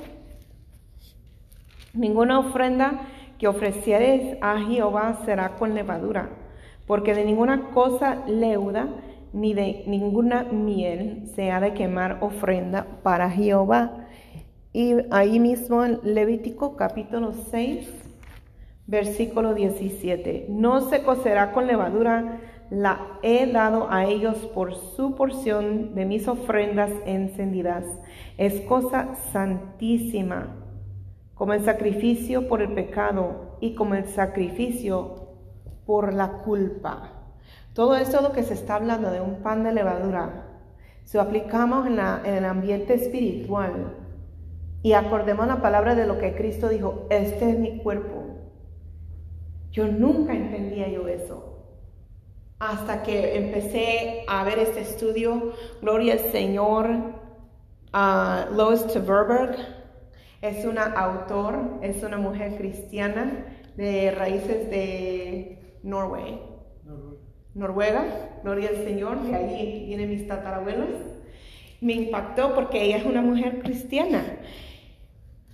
Ninguna 1.94 2.40
ofrenda 2.40 3.08
que 3.38 3.48
ofrecieres 3.48 4.38
a 4.42 4.60
Jehová 4.60 5.22
será 5.24 5.56
con 5.56 5.76
levadura, 5.76 6.30
porque 6.88 7.16
de 7.16 7.24
ninguna 7.24 7.72
cosa 7.72 8.26
leuda 8.28 8.90
ni 9.32 9.54
de 9.54 9.86
ninguna 9.88 10.44
miel 10.44 11.24
se 11.36 11.52
ha 11.52 11.62
de 11.62 11.74
quemar 11.74 12.18
ofrenda 12.20 12.86
para 13.02 13.30
Jehová. 13.30 14.08
Y 14.74 14.96
ahí 15.10 15.40
mismo 15.40 15.86
en 15.86 16.02
Levítico 16.04 16.76
capítulo 16.76 17.32
6, 17.32 17.90
versículo 18.88 19.54
17. 19.54 20.48
No 20.50 20.82
se 20.82 21.02
cocerá 21.04 21.54
con 21.54 21.66
levadura 21.66 22.42
la 22.70 23.18
he 23.24 23.52
dado 23.52 23.90
a 23.90 24.06
ellos 24.06 24.38
por 24.54 24.76
su 24.76 25.16
porción 25.16 25.96
de 25.96 26.06
mis 26.06 26.28
ofrendas 26.28 26.92
encendidas. 27.06 27.84
Es 28.38 28.62
cosa 28.62 29.16
santísima, 29.32 30.56
como 31.34 31.54
el 31.54 31.64
sacrificio 31.64 32.48
por 32.48 32.62
el 32.62 32.74
pecado 32.74 33.58
y 33.60 33.74
como 33.74 33.96
el 33.96 34.06
sacrificio 34.06 35.30
por 35.86 36.14
la 36.14 36.44
culpa. 36.44 37.14
Todo 37.74 37.96
esto 37.96 38.18
es 38.18 38.24
lo 38.24 38.32
que 38.34 38.44
se 38.44 38.54
está 38.54 38.76
hablando 38.76 39.10
de 39.10 39.22
un 39.22 39.42
pan 39.42 39.64
de 39.64 39.74
levadura. 39.74 40.46
Si 41.06 41.18
lo 41.18 41.24
aplicamos 41.24 41.88
en, 41.88 41.94
en 41.94 42.36
el 42.36 42.46
ambiente 42.46 42.94
espiritual 42.94 43.96
y 44.84 44.94
acordemos 44.94 45.48
la 45.48 45.62
palabra 45.62 45.96
de 45.96 46.06
lo 46.06 46.20
que 46.20 46.36
Cristo 46.36 46.70
dijo, 46.70 47.08
este 47.10 47.50
es 47.50 47.58
mi 47.58 47.80
cuerpo. 47.80 48.26
Yo 49.72 49.88
nunca 49.88 50.36
entendía 50.36 50.88
yo 50.90 51.08
eso 51.08 51.49
hasta 52.60 53.04
que 53.04 53.38
empecé 53.38 54.26
a 54.28 54.44
ver 54.44 54.60
este 54.60 54.82
estudio. 54.82 55.54
Gloria 55.82 56.14
al 56.14 56.32
Señor. 56.32 56.88
Uh, 57.92 58.54
Lois 58.56 58.86
Tverberg 58.86 59.56
es 60.42 60.64
una 60.66 60.84
autor, 60.84 61.80
es 61.82 62.04
una 62.04 62.18
mujer 62.18 62.56
cristiana 62.58 63.46
de 63.76 64.12
raíces 64.12 64.70
de 64.70 65.58
Norway. 65.84 66.40
Noruega, 67.56 68.06
gloria 68.44 68.70
al 68.70 68.84
Señor, 68.86 69.22
de 69.24 69.36
ahí 69.36 69.86
vienen 69.88 70.10
mis 70.10 70.28
tatarabuelos. 70.28 70.90
Me 71.82 71.94
impactó 71.94 72.54
porque 72.54 72.84
ella 72.84 72.98
es 72.98 73.06
una 73.06 73.22
mujer 73.22 73.60
cristiana, 73.64 74.24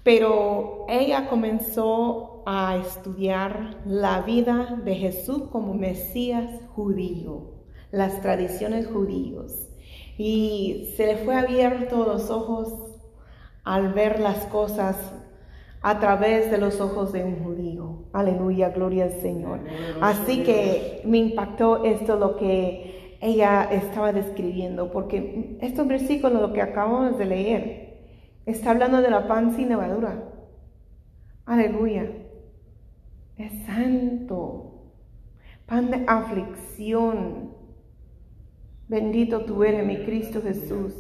pero 0.06 0.86
ella 0.88 1.28
comenzó 1.28 2.44
a 2.46 2.78
estudiar 2.78 3.78
la 3.88 4.22
vida 4.22 4.80
de 4.86 4.94
Jesús 4.94 5.46
como 5.52 5.74
Mesías 5.74 6.48
judío, 6.76 7.56
las 7.90 8.22
tradiciones 8.22 8.86
judíos. 8.86 9.68
Y 10.16 10.94
se 10.96 11.08
le 11.08 11.18
fue 11.18 11.36
abierto 11.36 12.06
los 12.06 12.30
ojos 12.30 13.02
al 13.64 13.94
ver 13.94 14.20
las 14.20 14.46
cosas 14.46 14.96
a 15.82 16.00
través 16.00 16.52
de 16.52 16.60
los 16.60 16.80
ojos 16.82 17.12
de 17.12 17.24
un 17.24 17.44
judío. 17.44 18.04
Aleluya, 18.14 18.70
gloria 18.70 19.06
al 19.06 19.22
Señor. 19.22 19.62
Así 20.02 20.44
que 20.44 21.02
me 21.04 21.18
impactó 21.18 21.84
esto 21.84 22.16
lo 22.18 22.38
que 22.38 23.18
ella 23.22 23.64
estaba 23.72 24.14
describiendo, 24.14 24.92
porque 24.92 25.58
estos 25.62 25.88
versículos, 25.88 26.44
lo 26.44 26.54
que 26.54 26.62
acabamos 26.62 27.18
de 27.18 27.26
leer, 27.26 27.85
está 28.46 28.72
hablando 28.72 29.02
de 29.02 29.10
la 29.10 29.28
pan 29.28 29.56
sin 29.56 29.70
levadura. 29.70 30.24
Aleluya 31.46 32.10
es 33.38 33.52
santo, 33.66 34.92
pan 35.66 35.92
de 35.92 36.04
aflicción. 36.08 37.54
Bendito 38.88 39.46
tú 39.46 39.64
eres, 39.64 39.86
mi 39.86 40.06
Cristo 40.06 40.42
Jesús. 40.42 40.94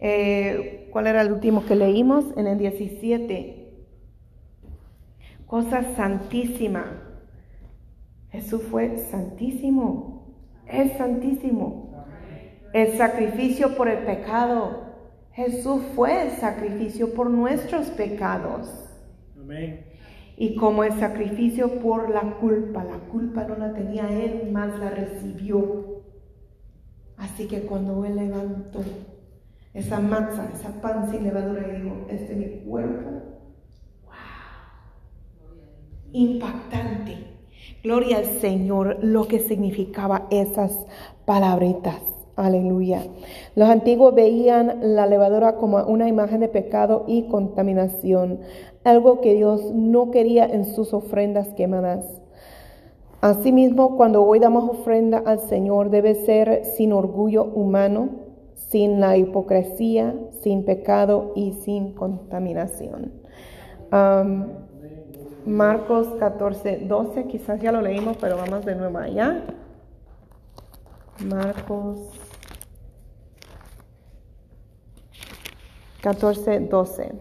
Eh, 0.00 0.88
¿Cuál 0.90 1.06
era 1.06 1.22
el 1.22 1.32
último 1.32 1.64
que 1.64 1.76
leímos? 1.76 2.24
En 2.36 2.46
el 2.46 2.58
17. 2.58 3.86
Cosa 5.46 5.94
santísima. 5.94 7.02
Jesús 8.30 8.62
fue 8.70 8.98
santísimo. 8.98 10.34
Es 10.66 10.96
santísimo. 10.98 12.04
El 12.72 12.96
sacrificio 12.96 13.76
por 13.76 13.88
el 13.88 14.04
pecado. 14.04 14.89
Jesús 15.32 15.82
fue 15.94 16.22
el 16.22 16.30
sacrificio 16.32 17.14
por 17.14 17.30
nuestros 17.30 17.86
pecados. 17.88 18.68
Amén 19.38 19.90
y 20.40 20.56
como 20.56 20.84
el 20.84 20.98
sacrificio 20.98 21.80
por 21.80 22.08
la 22.08 22.22
culpa. 22.38 22.82
La 22.82 22.96
culpa 22.96 23.44
no 23.44 23.58
la 23.58 23.74
tenía 23.74 24.08
él, 24.08 24.50
más 24.50 24.78
la 24.78 24.88
recibió. 24.88 26.00
Así 27.18 27.46
que 27.46 27.60
cuando 27.60 28.06
él 28.06 28.16
levantó 28.16 28.80
esa 29.74 30.00
masa, 30.00 30.50
esa 30.54 30.80
pan 30.80 31.10
sin 31.10 31.24
levadura, 31.24 31.68
y 31.68 31.82
dijo, 31.82 32.06
este 32.08 32.32
es 32.32 32.38
mi 32.38 32.64
cuerpo, 32.64 33.10
wow, 34.06 34.14
impactante. 36.12 37.18
Gloria 37.82 38.16
al 38.16 38.24
Señor, 38.24 38.96
lo 39.02 39.28
que 39.28 39.40
significaba 39.40 40.26
esas 40.30 40.86
palabritas. 41.26 42.00
Aleluya. 42.36 43.02
Los 43.54 43.68
antiguos 43.68 44.14
veían 44.14 44.94
la 44.94 45.06
levadura 45.06 45.56
como 45.56 45.78
una 45.84 46.08
imagen 46.08 46.40
de 46.40 46.48
pecado 46.48 47.04
y 47.06 47.28
contaminación, 47.28 48.40
algo 48.84 49.20
que 49.20 49.34
Dios 49.34 49.72
no 49.74 50.10
quería 50.10 50.46
en 50.46 50.64
sus 50.64 50.94
ofrendas 50.94 51.48
quemadas. 51.54 52.06
Asimismo, 53.20 53.96
cuando 53.96 54.24
hoy 54.24 54.38
damos 54.38 54.70
ofrenda 54.70 55.22
al 55.26 55.40
Señor, 55.40 55.90
debe 55.90 56.14
ser 56.14 56.64
sin 56.64 56.94
orgullo 56.94 57.44
humano, 57.44 58.08
sin 58.54 59.00
la 59.00 59.18
hipocresía, 59.18 60.14
sin 60.40 60.64
pecado 60.64 61.32
y 61.34 61.52
sin 61.52 61.92
contaminación. 61.92 63.12
Marcos 65.44 66.06
14, 66.18 66.86
12, 66.86 67.24
quizás 67.24 67.60
ya 67.60 67.72
lo 67.72 67.82
leímos, 67.82 68.16
pero 68.18 68.36
vamos 68.36 68.64
de 68.64 68.74
nuevo 68.76 68.98
allá. 68.98 69.42
Marcos 71.26 71.98
14, 76.02 76.60
12. 76.60 77.12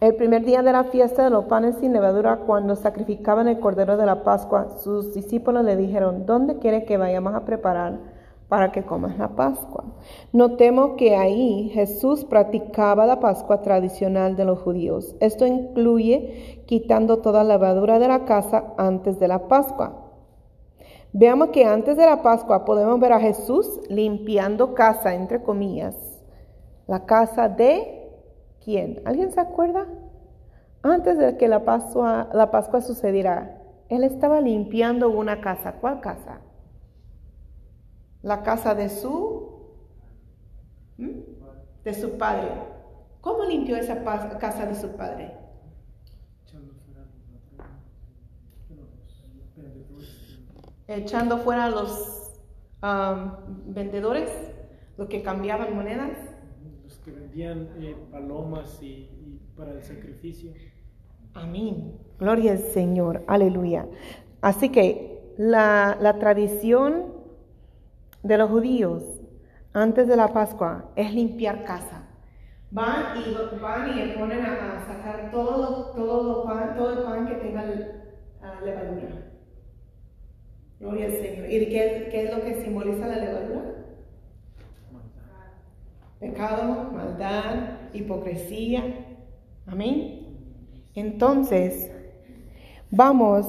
El 0.00 0.16
primer 0.16 0.44
día 0.44 0.62
de 0.62 0.72
la 0.72 0.82
fiesta 0.82 1.22
de 1.22 1.30
los 1.30 1.44
panes 1.44 1.76
sin 1.76 1.92
levadura, 1.92 2.38
cuando 2.38 2.74
sacrificaban 2.74 3.46
el 3.46 3.60
cordero 3.60 3.96
de 3.96 4.06
la 4.06 4.24
Pascua, 4.24 4.70
sus 4.78 5.14
discípulos 5.14 5.64
le 5.64 5.76
dijeron, 5.76 6.26
¿dónde 6.26 6.58
quiere 6.58 6.84
que 6.84 6.96
vayamos 6.96 7.34
a 7.34 7.44
preparar 7.44 8.00
para 8.48 8.72
que 8.72 8.82
comas 8.82 9.16
la 9.18 9.28
Pascua? 9.28 9.84
Notemos 10.32 10.96
que 10.96 11.14
ahí 11.14 11.70
Jesús 11.72 12.24
practicaba 12.24 13.06
la 13.06 13.20
Pascua 13.20 13.62
tradicional 13.62 14.34
de 14.34 14.46
los 14.46 14.58
judíos. 14.58 15.14
Esto 15.20 15.46
incluye 15.46 16.64
quitando 16.66 17.18
toda 17.18 17.44
levadura 17.44 18.00
de 18.00 18.08
la 18.08 18.24
casa 18.24 18.64
antes 18.78 19.20
de 19.20 19.28
la 19.28 19.46
Pascua. 19.46 20.08
Veamos 21.12 21.50
que 21.50 21.64
antes 21.66 21.96
de 21.96 22.06
la 22.06 22.22
Pascua 22.22 22.64
podemos 22.64 22.98
ver 22.98 23.12
a 23.12 23.20
Jesús 23.20 23.80
limpiando 23.88 24.74
casa, 24.74 25.14
entre 25.14 25.40
comillas. 25.40 26.09
La 26.90 27.06
casa 27.06 27.48
de 27.48 28.10
quién? 28.64 29.00
¿Alguien 29.04 29.30
se 29.30 29.38
acuerda? 29.38 29.86
Antes 30.82 31.18
de 31.18 31.36
que 31.36 31.46
la 31.46 31.64
Pascua, 31.64 32.28
la 32.34 32.50
Pascua 32.50 32.80
sucediera, 32.80 33.62
Él 33.88 34.02
estaba 34.02 34.40
limpiando 34.40 35.08
una 35.08 35.40
casa. 35.40 35.74
¿Cuál 35.74 36.00
casa? 36.00 36.40
La 38.22 38.42
casa 38.42 38.74
de 38.74 38.88
su, 38.88 39.52
de 40.98 41.94
su 41.94 42.18
padre. 42.18 42.48
¿Cómo 43.20 43.44
limpió 43.44 43.76
esa 43.76 44.02
casa 44.40 44.66
de 44.66 44.74
su 44.74 44.88
padre? 44.96 45.36
echando 50.88 51.38
fuera 51.38 51.66
a 51.66 51.70
los 51.70 52.32
vendedores, 53.66 54.28
los 54.96 55.06
que 55.06 55.22
cambiaban 55.22 55.76
monedas. 55.76 56.29
Que 57.04 57.10
vendían 57.12 57.68
eh, 57.78 57.96
palomas 58.10 58.82
y, 58.82 59.08
para 59.56 59.72
el 59.72 59.82
sacrificio. 59.82 60.52
Amén. 61.34 61.98
Gloria 62.18 62.52
al 62.52 62.58
Señor. 62.58 63.22
Aleluya. 63.26 63.86
Así 64.40 64.70
que 64.70 65.34
la, 65.38 65.96
la 66.00 66.18
tradición 66.18 67.06
de 68.22 68.38
los 68.38 68.50
judíos 68.50 69.02
antes 69.72 70.08
de 70.08 70.16
la 70.16 70.28
Pascua 70.28 70.90
es 70.96 71.14
limpiar 71.14 71.64
casa. 71.64 72.06
Van 72.72 73.16
y, 73.16 73.58
van 73.60 73.88
y 73.88 73.94
le 73.94 74.14
ponen 74.14 74.44
a, 74.44 74.84
sacar 74.86 75.30
todo, 75.30 75.92
todo, 75.92 76.44
pan, 76.44 76.76
todo 76.76 76.92
el 76.92 77.04
pan 77.04 77.26
que 77.26 77.34
tenga 77.34 77.64
levadura. 78.64 79.32
Gloria 80.78 81.06
al 81.06 81.12
Señor. 81.12 81.50
¿Y 81.50 81.68
qué, 81.68 82.08
qué 82.10 82.24
es 82.24 82.36
lo 82.36 82.42
que 82.42 82.62
simboliza 82.62 83.06
la 83.08 83.16
levadura? 83.16 83.79
Pecado, 86.20 86.90
maldad, 86.92 87.78
hipocresía. 87.94 88.84
Amén. 89.66 90.36
Entonces, 90.94 91.90
vamos 92.90 93.46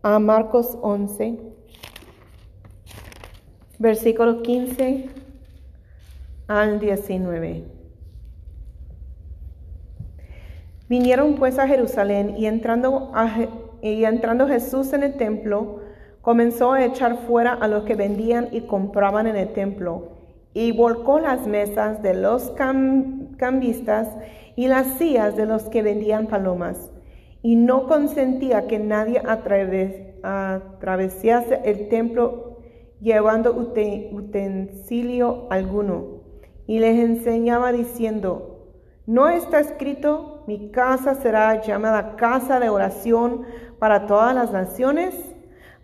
a 0.00 0.20
Marcos 0.20 0.78
11, 0.80 1.40
versículo 3.80 4.42
15 4.42 5.10
al 6.46 6.78
19. 6.78 7.64
Vinieron 10.88 11.34
pues 11.34 11.58
a 11.58 11.66
Jerusalén 11.66 12.36
y 12.36 12.46
entrando, 12.46 13.10
y 13.82 14.04
entrando 14.04 14.46
Jesús 14.46 14.92
en 14.92 15.02
el 15.02 15.16
templo, 15.16 15.80
comenzó 16.22 16.74
a 16.74 16.84
echar 16.84 17.26
fuera 17.26 17.54
a 17.54 17.66
los 17.66 17.82
que 17.82 17.96
vendían 17.96 18.50
y 18.52 18.60
compraban 18.60 19.26
en 19.26 19.34
el 19.34 19.52
templo, 19.52 20.15
y 20.58 20.72
volcó 20.72 21.20
las 21.20 21.46
mesas 21.46 22.00
de 22.00 22.14
los 22.14 22.50
cambistas 23.36 24.08
y 24.56 24.68
las 24.68 24.86
sillas 24.96 25.36
de 25.36 25.44
los 25.44 25.64
que 25.64 25.82
vendían 25.82 26.28
palomas, 26.28 26.90
y 27.42 27.56
no 27.56 27.86
consentía 27.86 28.66
que 28.66 28.78
nadie 28.78 29.20
atravesase 29.26 30.00
el 31.62 31.90
templo 31.90 32.56
llevando 33.02 33.54
ute- 33.54 34.08
utensilio 34.14 35.46
alguno, 35.50 36.22
y 36.66 36.78
les 36.78 37.00
enseñaba 37.00 37.70
diciendo, 37.70 38.72
¿no 39.04 39.28
está 39.28 39.60
escrito, 39.60 40.42
mi 40.46 40.70
casa 40.70 41.16
será 41.16 41.60
llamada 41.60 42.16
casa 42.16 42.60
de 42.60 42.70
oración 42.70 43.42
para 43.78 44.06
todas 44.06 44.34
las 44.34 44.52
naciones? 44.52 45.35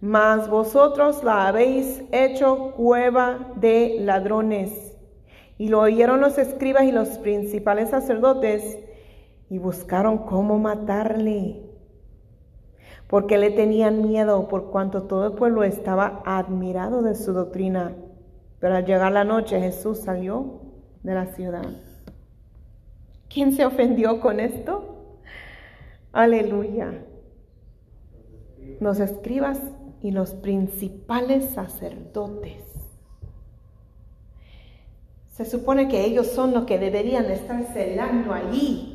Mas 0.02 0.50
vosotros 0.50 1.22
la 1.22 1.46
habéis 1.46 2.02
hecho 2.10 2.72
cueva 2.72 3.52
de 3.54 3.98
ladrones. 4.00 4.98
Y 5.58 5.68
lo 5.68 5.78
oyeron 5.78 6.20
los 6.20 6.38
escribas 6.38 6.82
y 6.82 6.90
los 6.90 7.08
principales 7.18 7.90
sacerdotes 7.90 8.80
y 9.48 9.58
buscaron 9.58 10.18
cómo 10.18 10.58
matarle, 10.58 11.62
porque 13.06 13.38
le 13.38 13.52
tenían 13.52 14.02
miedo 14.02 14.48
por 14.48 14.72
cuanto 14.72 15.04
todo 15.04 15.28
el 15.28 15.34
pueblo 15.34 15.62
estaba 15.62 16.20
admirado 16.26 17.02
de 17.02 17.14
su 17.14 17.32
doctrina. 17.32 17.94
Pero 18.58 18.74
al 18.74 18.84
llegar 18.84 19.12
la 19.12 19.22
noche 19.22 19.60
Jesús 19.60 20.00
salió 20.00 20.62
de 21.04 21.14
la 21.14 21.26
ciudad. 21.26 21.76
¿Quién 23.32 23.52
se 23.52 23.64
ofendió 23.64 24.20
con 24.20 24.40
esto? 24.40 25.14
Aleluya. 26.10 26.92
Los 28.80 28.98
escribas 28.98 29.60
y 30.02 30.10
los 30.10 30.34
principales 30.34 31.50
sacerdotes. 31.54 32.64
Se 35.30 35.44
supone 35.46 35.88
que 35.88 36.04
ellos 36.04 36.26
son 36.26 36.52
los 36.52 36.64
que 36.64 36.78
deberían 36.78 37.26
estar 37.26 37.64
celando 37.72 38.34
allí 38.34 38.92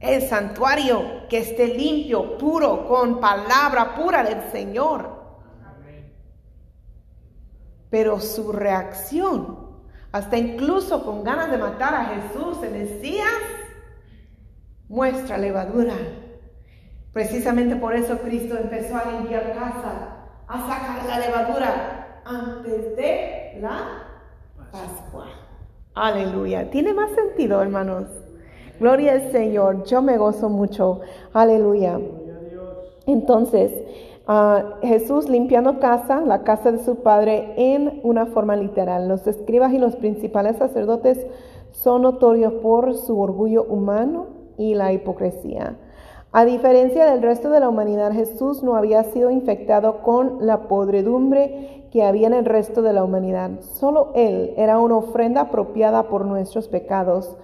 el 0.00 0.20
santuario, 0.22 1.26
que 1.30 1.38
esté 1.38 1.68
limpio, 1.68 2.36
puro, 2.36 2.86
con 2.86 3.20
palabra 3.20 3.94
pura 3.94 4.22
del 4.22 4.50
Señor. 4.52 5.24
Pero 7.88 8.20
su 8.20 8.52
reacción, 8.52 9.56
hasta 10.12 10.36
incluso 10.36 11.04
con 11.04 11.24
ganas 11.24 11.50
de 11.50 11.56
matar 11.56 11.94
a 11.94 12.04
Jesús, 12.06 12.58
el 12.62 12.72
Mesías, 12.72 13.26
muestra 14.88 15.38
levadura. 15.38 15.94
Precisamente 17.12 17.76
por 17.76 17.94
eso 17.94 18.18
Cristo 18.18 18.58
empezó 18.58 18.96
a 18.96 19.10
limpiar 19.10 19.54
casa, 19.54 20.13
a 20.48 20.60
sacar 20.68 21.06
la 21.06 21.18
levadura 21.18 22.20
antes 22.24 22.96
de 22.96 23.58
la 23.60 24.04
Pascua. 24.70 25.26
Aleluya. 25.94 26.70
Tiene 26.70 26.92
más 26.92 27.10
sentido, 27.12 27.62
hermanos. 27.62 28.06
Gloria 28.80 29.12
al 29.12 29.30
Señor. 29.30 29.84
Yo 29.84 30.02
me 30.02 30.18
gozo 30.18 30.48
mucho. 30.48 31.00
Aleluya. 31.32 32.00
Entonces, 33.06 33.70
uh, 34.26 34.80
Jesús 34.82 35.28
limpiando 35.28 35.78
casa, 35.78 36.20
la 36.20 36.42
casa 36.42 36.72
de 36.72 36.84
su 36.84 36.96
padre, 36.96 37.54
en 37.56 38.00
una 38.02 38.26
forma 38.26 38.56
literal. 38.56 39.08
Los 39.08 39.26
escribas 39.26 39.72
y 39.72 39.78
los 39.78 39.94
principales 39.96 40.56
sacerdotes 40.56 41.24
son 41.70 42.02
notorios 42.02 42.54
por 42.54 42.94
su 42.96 43.20
orgullo 43.20 43.64
humano 43.64 44.26
y 44.56 44.74
la 44.74 44.92
hipocresía. 44.92 45.76
A 46.36 46.44
diferencia 46.44 47.04
del 47.06 47.22
resto 47.22 47.48
de 47.48 47.60
la 47.60 47.68
humanidad, 47.68 48.10
Jesús 48.10 48.64
no 48.64 48.74
había 48.74 49.04
sido 49.04 49.30
infectado 49.30 50.02
con 50.02 50.44
la 50.44 50.66
podredumbre 50.66 51.86
que 51.92 52.02
había 52.02 52.26
en 52.26 52.34
el 52.34 52.44
resto 52.44 52.82
de 52.82 52.92
la 52.92 53.04
humanidad. 53.04 53.60
Solo 53.60 54.10
Él 54.16 54.52
era 54.56 54.80
una 54.80 54.96
ofrenda 54.96 55.42
apropiada 55.42 56.08
por 56.08 56.26
nuestros 56.26 56.66
pecados. 56.66 57.36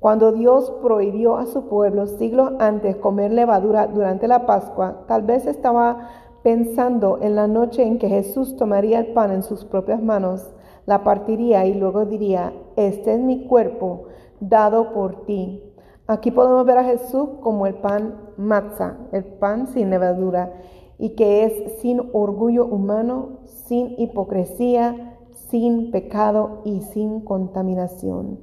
Cuando 0.00 0.32
Dios 0.32 0.72
prohibió 0.82 1.36
a 1.36 1.46
su 1.46 1.68
pueblo 1.68 2.08
siglos 2.08 2.54
antes 2.58 2.96
comer 2.96 3.30
levadura 3.30 3.86
durante 3.86 4.26
la 4.26 4.44
Pascua, 4.44 5.04
tal 5.06 5.22
vez 5.22 5.46
estaba 5.46 6.08
pensando 6.42 7.20
en 7.22 7.36
la 7.36 7.46
noche 7.46 7.84
en 7.84 8.00
que 8.00 8.08
Jesús 8.08 8.56
tomaría 8.56 8.98
el 8.98 9.12
pan 9.12 9.30
en 9.30 9.44
sus 9.44 9.64
propias 9.64 10.02
manos, 10.02 10.50
la 10.84 11.04
partiría 11.04 11.64
y 11.64 11.74
luego 11.74 12.06
diría, 12.06 12.52
este 12.74 13.14
es 13.14 13.20
mi 13.20 13.46
cuerpo 13.46 14.06
dado 14.40 14.92
por 14.92 15.26
ti. 15.26 15.71
Aquí 16.06 16.30
podemos 16.32 16.66
ver 16.66 16.78
a 16.78 16.84
Jesús 16.84 17.28
como 17.40 17.66
el 17.66 17.74
pan 17.74 18.16
matzah, 18.36 18.96
el 19.12 19.24
pan 19.24 19.68
sin 19.68 19.90
levadura, 19.90 20.52
y 20.98 21.10
que 21.10 21.44
es 21.44 21.80
sin 21.80 22.00
orgullo 22.12 22.66
humano, 22.66 23.38
sin 23.44 23.94
hipocresía, 23.98 25.16
sin 25.32 25.90
pecado 25.90 26.62
y 26.64 26.80
sin 26.80 27.20
contaminación. 27.20 28.40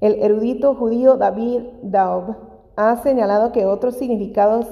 El 0.00 0.22
erudito 0.22 0.74
judío 0.74 1.16
David 1.16 1.62
Daub 1.82 2.36
ha 2.76 2.96
señalado 2.96 3.52
que 3.52 3.66
otro 3.66 3.90
significado 3.90 4.62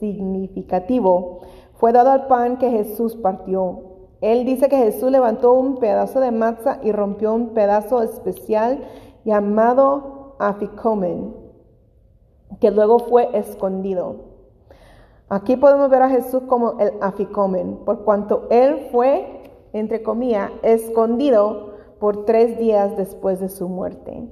significativo 0.00 1.40
fue 1.74 1.92
dado 1.92 2.10
al 2.10 2.26
pan 2.26 2.58
que 2.58 2.70
Jesús 2.70 3.16
partió. 3.16 3.80
Él 4.20 4.44
dice 4.44 4.68
que 4.68 4.76
Jesús 4.76 5.10
levantó 5.10 5.52
un 5.52 5.78
pedazo 5.78 6.20
de 6.20 6.30
matzah 6.30 6.78
y 6.82 6.92
rompió 6.92 7.34
un 7.34 7.48
pedazo 7.50 8.02
especial 8.02 8.84
llamado 9.24 10.21
afikomen, 10.48 11.34
que 12.60 12.70
luego 12.70 12.98
fue 12.98 13.28
escondido. 13.36 14.16
Aquí 15.28 15.56
podemos 15.56 15.88
ver 15.88 16.02
a 16.02 16.10
Jesús 16.10 16.42
como 16.46 16.78
el 16.78 16.92
afikomen, 17.00 17.78
por 17.84 18.04
cuanto 18.04 18.46
él 18.50 18.88
fue, 18.90 19.50
entre 19.72 20.02
comillas, 20.02 20.50
escondido 20.62 21.72
por 21.98 22.24
tres 22.24 22.58
días 22.58 22.96
después 22.96 23.40
de 23.40 23.48
su 23.48 23.68
muerte. 23.68 24.28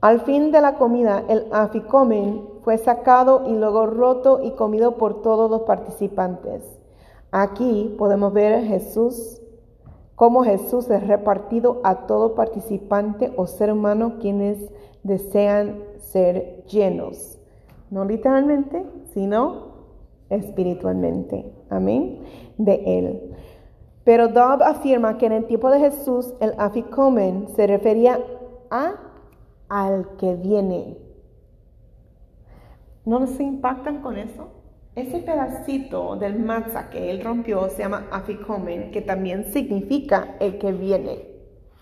Al 0.00 0.20
fin 0.20 0.52
de 0.52 0.60
la 0.60 0.76
comida, 0.76 1.24
el 1.28 1.46
afikomen 1.50 2.44
fue 2.62 2.78
sacado 2.78 3.42
y 3.46 3.54
luego 3.54 3.86
roto 3.86 4.40
y 4.42 4.52
comido 4.52 4.96
por 4.96 5.20
todos 5.20 5.50
los 5.50 5.62
participantes. 5.62 6.62
Aquí 7.32 7.94
podemos 7.98 8.32
ver 8.32 8.54
a 8.54 8.62
Jesús, 8.62 9.40
cómo 10.14 10.44
Jesús 10.44 10.88
es 10.90 11.06
repartido 11.06 11.80
a 11.82 12.06
todo 12.06 12.34
participante 12.34 13.32
o 13.36 13.46
ser 13.46 13.72
humano 13.72 14.14
quienes 14.20 14.70
desean 15.02 15.82
ser 15.98 16.64
llenos. 16.66 17.38
No 17.90 18.04
literalmente, 18.04 18.84
sino 19.12 19.70
espiritualmente. 20.28 21.52
Amén. 21.68 22.20
De 22.58 22.98
Él. 22.98 23.34
Pero 24.04 24.28
Dobb 24.28 24.62
afirma 24.62 25.18
que 25.18 25.26
en 25.26 25.32
el 25.32 25.46
tiempo 25.46 25.70
de 25.70 25.80
Jesús 25.80 26.34
el 26.40 26.54
afikomen 26.58 27.48
se 27.54 27.66
refería 27.66 28.18
a 28.70 28.94
al 29.68 30.16
que 30.18 30.34
viene. 30.34 30.96
¿No 33.04 33.26
se 33.26 33.42
impactan 33.42 34.02
con 34.02 34.16
eso? 34.16 34.48
Ese 34.96 35.20
pedacito 35.20 36.16
del 36.16 36.40
matzah 36.40 36.90
que 36.90 37.10
él 37.10 37.22
rompió 37.22 37.68
se 37.68 37.82
llama 37.82 38.08
afikomen, 38.10 38.90
que 38.90 39.00
también 39.00 39.44
significa 39.52 40.36
el 40.40 40.58
que 40.58 40.72
viene, 40.72 41.24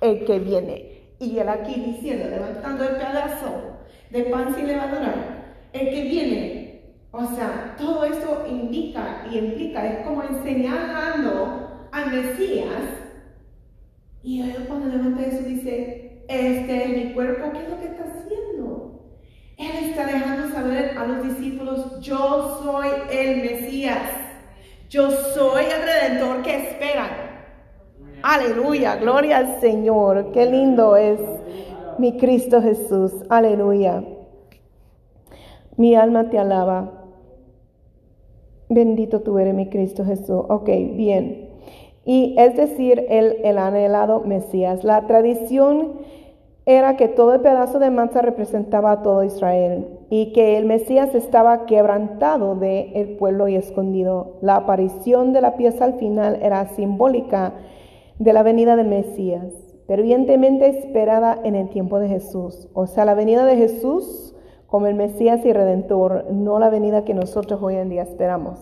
el 0.00 0.24
que 0.26 0.38
viene. 0.38 0.97
Y 1.20 1.38
él 1.38 1.48
aquí 1.48 1.74
diciendo, 1.74 2.28
levantando 2.30 2.84
el 2.84 2.96
pedazo 2.96 3.78
de 4.10 4.22
pan 4.24 4.54
sin 4.54 4.66
levadura, 4.68 5.14
el 5.72 5.90
que 5.90 6.02
viene. 6.02 6.68
O 7.10 7.24
sea, 7.34 7.74
todo 7.76 8.04
esto 8.04 8.46
indica 8.48 9.26
y 9.30 9.38
implica, 9.38 9.86
es 9.86 10.06
como 10.06 10.22
enseñando 10.22 11.88
al 11.90 12.12
Mesías. 12.12 12.82
Y 14.22 14.42
él 14.42 14.66
cuando 14.68 14.88
levanta 14.88 15.22
eso 15.22 15.42
dice, 15.42 16.24
este 16.28 16.84
es 16.84 16.88
mi 16.90 17.14
cuerpo, 17.14 17.50
¿qué 17.52 17.62
es 17.62 17.68
lo 17.70 17.80
que 17.80 17.86
está 17.86 18.04
haciendo? 18.04 19.02
Él 19.56 19.90
está 19.90 20.06
dejando 20.06 20.54
saber 20.54 20.96
a 20.96 21.06
los 21.06 21.24
discípulos, 21.24 22.00
yo 22.00 22.60
soy 22.62 22.88
el 23.10 23.38
Mesías, 23.38 24.02
yo 24.88 25.10
soy 25.10 25.64
el 25.64 25.82
redentor 25.82 26.42
que 26.42 26.68
esperan. 26.68 27.28
Aleluya, 28.22 28.96
gloria 28.96 29.38
al 29.38 29.60
Señor, 29.60 30.32
qué 30.32 30.46
lindo 30.46 30.96
es 30.96 31.20
mi 31.98 32.16
Cristo 32.16 32.60
Jesús, 32.60 33.12
aleluya. 33.28 34.02
Mi 35.76 35.94
alma 35.94 36.28
te 36.28 36.38
alaba. 36.38 37.04
Bendito 38.68 39.20
tú 39.20 39.38
eres 39.38 39.54
mi 39.54 39.68
Cristo 39.68 40.04
Jesús. 40.04 40.44
Ok, 40.48 40.66
bien. 40.66 41.48
Y 42.04 42.34
es 42.38 42.56
decir, 42.56 43.06
el, 43.08 43.36
el 43.44 43.56
anhelado 43.56 44.20
Mesías. 44.20 44.82
La 44.82 45.06
tradición 45.06 45.92
era 46.66 46.96
que 46.96 47.06
todo 47.06 47.34
el 47.34 47.40
pedazo 47.40 47.78
de 47.78 47.90
manza 47.90 48.20
representaba 48.20 48.90
a 48.90 49.02
todo 49.02 49.22
Israel 49.22 49.86
y 50.10 50.32
que 50.32 50.58
el 50.58 50.66
Mesías 50.66 51.14
estaba 51.14 51.66
quebrantado 51.66 52.56
del 52.56 52.90
el 52.94 53.16
pueblo 53.16 53.46
y 53.46 53.54
escondido. 53.54 54.38
La 54.40 54.56
aparición 54.56 55.32
de 55.32 55.40
la 55.40 55.56
pieza 55.56 55.84
al 55.84 55.94
final 55.94 56.40
era 56.42 56.66
simbólica 56.74 57.54
de 58.18 58.32
la 58.32 58.42
venida 58.42 58.76
del 58.76 58.88
Mesías, 58.88 59.52
fervientemente 59.86 60.68
esperada 60.68 61.38
en 61.44 61.54
el 61.54 61.68
tiempo 61.68 61.98
de 61.98 62.08
Jesús. 62.08 62.68
O 62.74 62.86
sea, 62.86 63.04
la 63.04 63.14
venida 63.14 63.46
de 63.46 63.56
Jesús 63.56 64.34
como 64.68 64.86
el 64.86 64.94
Mesías 64.94 65.44
y 65.46 65.52
Redentor, 65.52 66.26
no 66.30 66.58
la 66.58 66.68
venida 66.68 67.04
que 67.04 67.14
nosotros 67.14 67.60
hoy 67.62 67.76
en 67.76 67.88
día 67.88 68.02
esperamos. 68.02 68.58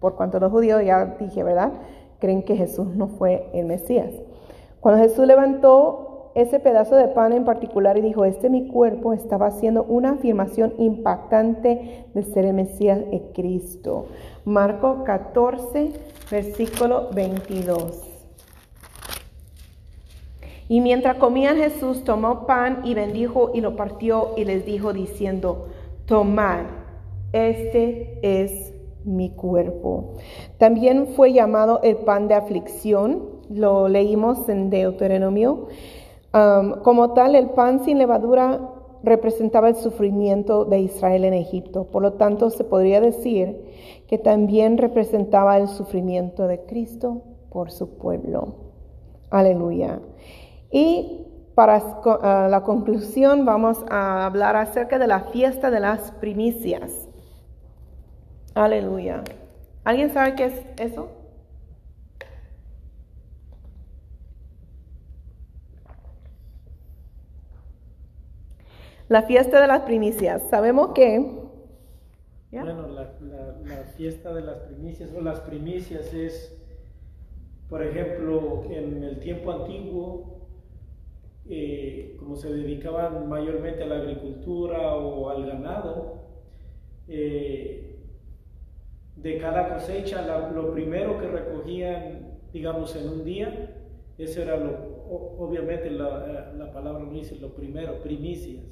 Por 0.00 0.16
cuanto 0.16 0.40
los 0.40 0.50
judíos, 0.50 0.84
ya 0.84 1.16
dije, 1.18 1.44
¿verdad? 1.44 1.72
Creen 2.18 2.42
que 2.42 2.56
Jesús 2.56 2.88
no 2.96 3.06
fue 3.06 3.48
el 3.54 3.66
Mesías. 3.66 4.10
Cuando 4.80 5.02
Jesús 5.02 5.26
levantó 5.26 6.32
ese 6.34 6.58
pedazo 6.58 6.96
de 6.96 7.06
pan 7.06 7.32
en 7.32 7.44
particular 7.44 7.96
y 7.96 8.00
dijo, 8.00 8.24
este 8.24 8.50
mi 8.50 8.66
cuerpo 8.66 9.12
estaba 9.12 9.46
haciendo 9.46 9.84
una 9.84 10.10
afirmación 10.10 10.74
impactante 10.78 12.06
de 12.12 12.22
ser 12.24 12.46
el 12.46 12.54
Mesías 12.54 12.98
de 13.08 13.22
Cristo. 13.32 14.06
Marco 14.44 15.04
14, 15.04 15.92
versículo 16.32 17.10
22. 17.14 18.13
Y 20.68 20.80
mientras 20.80 21.16
comían 21.16 21.56
Jesús 21.56 22.04
tomó 22.04 22.46
pan 22.46 22.80
y 22.84 22.94
bendijo 22.94 23.50
y 23.52 23.60
lo 23.60 23.76
partió 23.76 24.30
y 24.36 24.44
les 24.44 24.64
dijo 24.64 24.92
diciendo, 24.92 25.66
tomad, 26.06 26.64
este 27.32 28.18
es 28.22 28.72
mi 29.04 29.30
cuerpo. 29.30 30.14
También 30.58 31.08
fue 31.08 31.32
llamado 31.32 31.80
el 31.82 31.96
pan 31.96 32.28
de 32.28 32.34
aflicción, 32.34 33.22
lo 33.50 33.88
leímos 33.88 34.48
en 34.48 34.70
Deuteronomio. 34.70 35.68
Um, 36.32 36.82
como 36.82 37.12
tal, 37.12 37.34
el 37.34 37.50
pan 37.50 37.84
sin 37.84 37.98
levadura 37.98 38.70
representaba 39.02 39.68
el 39.68 39.76
sufrimiento 39.76 40.64
de 40.64 40.80
Israel 40.80 41.24
en 41.24 41.34
Egipto. 41.34 41.84
Por 41.84 42.02
lo 42.02 42.14
tanto, 42.14 42.48
se 42.50 42.64
podría 42.64 43.00
decir 43.00 43.60
que 44.08 44.16
también 44.16 44.78
representaba 44.78 45.58
el 45.58 45.68
sufrimiento 45.68 46.46
de 46.46 46.60
Cristo 46.60 47.22
por 47.50 47.70
su 47.70 47.98
pueblo. 47.98 48.54
Aleluya. 49.30 50.00
Y 50.74 51.24
para 51.54 51.76
uh, 51.76 52.50
la 52.50 52.64
conclusión 52.64 53.44
vamos 53.44 53.84
a 53.88 54.26
hablar 54.26 54.56
acerca 54.56 54.98
de 54.98 55.06
la 55.06 55.20
fiesta 55.20 55.70
de 55.70 55.78
las 55.78 56.10
primicias. 56.10 57.08
Aleluya. 58.54 59.22
¿Alguien 59.84 60.12
sabe 60.12 60.34
qué 60.34 60.46
es 60.46 60.66
eso? 60.78 61.12
La 69.08 69.22
fiesta 69.22 69.60
de 69.60 69.68
las 69.68 69.82
primicias. 69.82 70.42
Sabemos 70.50 70.90
que... 70.92 71.20
Bueno, 72.50 72.88
la, 72.88 73.84
fiesta 73.96 74.34
de 74.34 74.40
las 74.40 74.58
primicias 74.58 75.10
o 75.16 75.20
las 75.20 75.38
primicias 75.38 76.12
es, 76.12 76.52
por 77.68 77.80
ejemplo, 77.80 78.64
en 78.70 79.04
el 79.04 79.20
tiempo 79.20 79.52
antiguo, 79.52 80.43
eh, 81.48 82.16
como 82.18 82.36
se 82.36 82.52
dedicaban 82.52 83.28
mayormente 83.28 83.82
a 83.82 83.86
la 83.86 83.96
agricultura 83.96 84.94
o 84.96 85.28
al 85.30 85.46
ganado, 85.46 86.24
eh, 87.08 88.00
de 89.16 89.38
cada 89.38 89.74
cosecha, 89.74 90.50
lo 90.50 90.72
primero 90.72 91.18
que 91.18 91.28
recogían, 91.28 92.38
digamos, 92.52 92.94
en 92.96 93.08
un 93.08 93.24
día, 93.24 93.70
eso 94.18 94.42
era 94.42 94.56
obviamente 94.56 95.90
la, 95.90 96.52
la 96.56 96.72
palabra 96.72 97.04
lo 97.04 97.10
dice, 97.10 97.36
lo 97.36 97.54
primero, 97.54 98.00
primicias. 98.00 98.64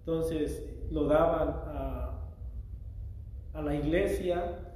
Entonces 0.00 0.66
lo 0.90 1.04
daban 1.04 1.48
a, 1.48 2.30
a 3.54 3.62
la 3.62 3.74
iglesia 3.74 4.67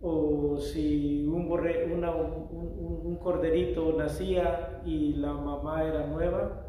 o 0.00 0.58
si 0.58 1.24
un, 1.26 1.50
un, 3.04 3.16
corderito 3.16 3.92
nacía 3.96 4.82
y 4.84 5.14
la 5.14 5.32
mamá 5.32 5.84
era 5.84 6.06
nueva, 6.06 6.66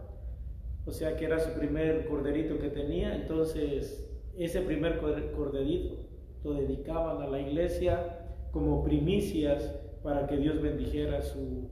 o 0.86 0.92
sea 0.92 1.16
que 1.16 1.26
era 1.26 1.40
su 1.40 1.52
primer 1.58 2.08
corderito 2.08 2.58
que 2.58 2.70
tenía, 2.70 3.16
entonces 3.16 4.10
ese 4.38 4.62
primer 4.62 5.00
corderito 5.00 5.96
lo 6.44 6.54
dedicaban 6.54 7.22
a 7.22 7.28
la 7.28 7.40
iglesia 7.42 8.28
como 8.52 8.84
primicias 8.84 9.76
para 10.04 10.26
que 10.28 10.38
Dios 10.38 10.62
bendijera 10.62 11.22
su, 11.22 11.70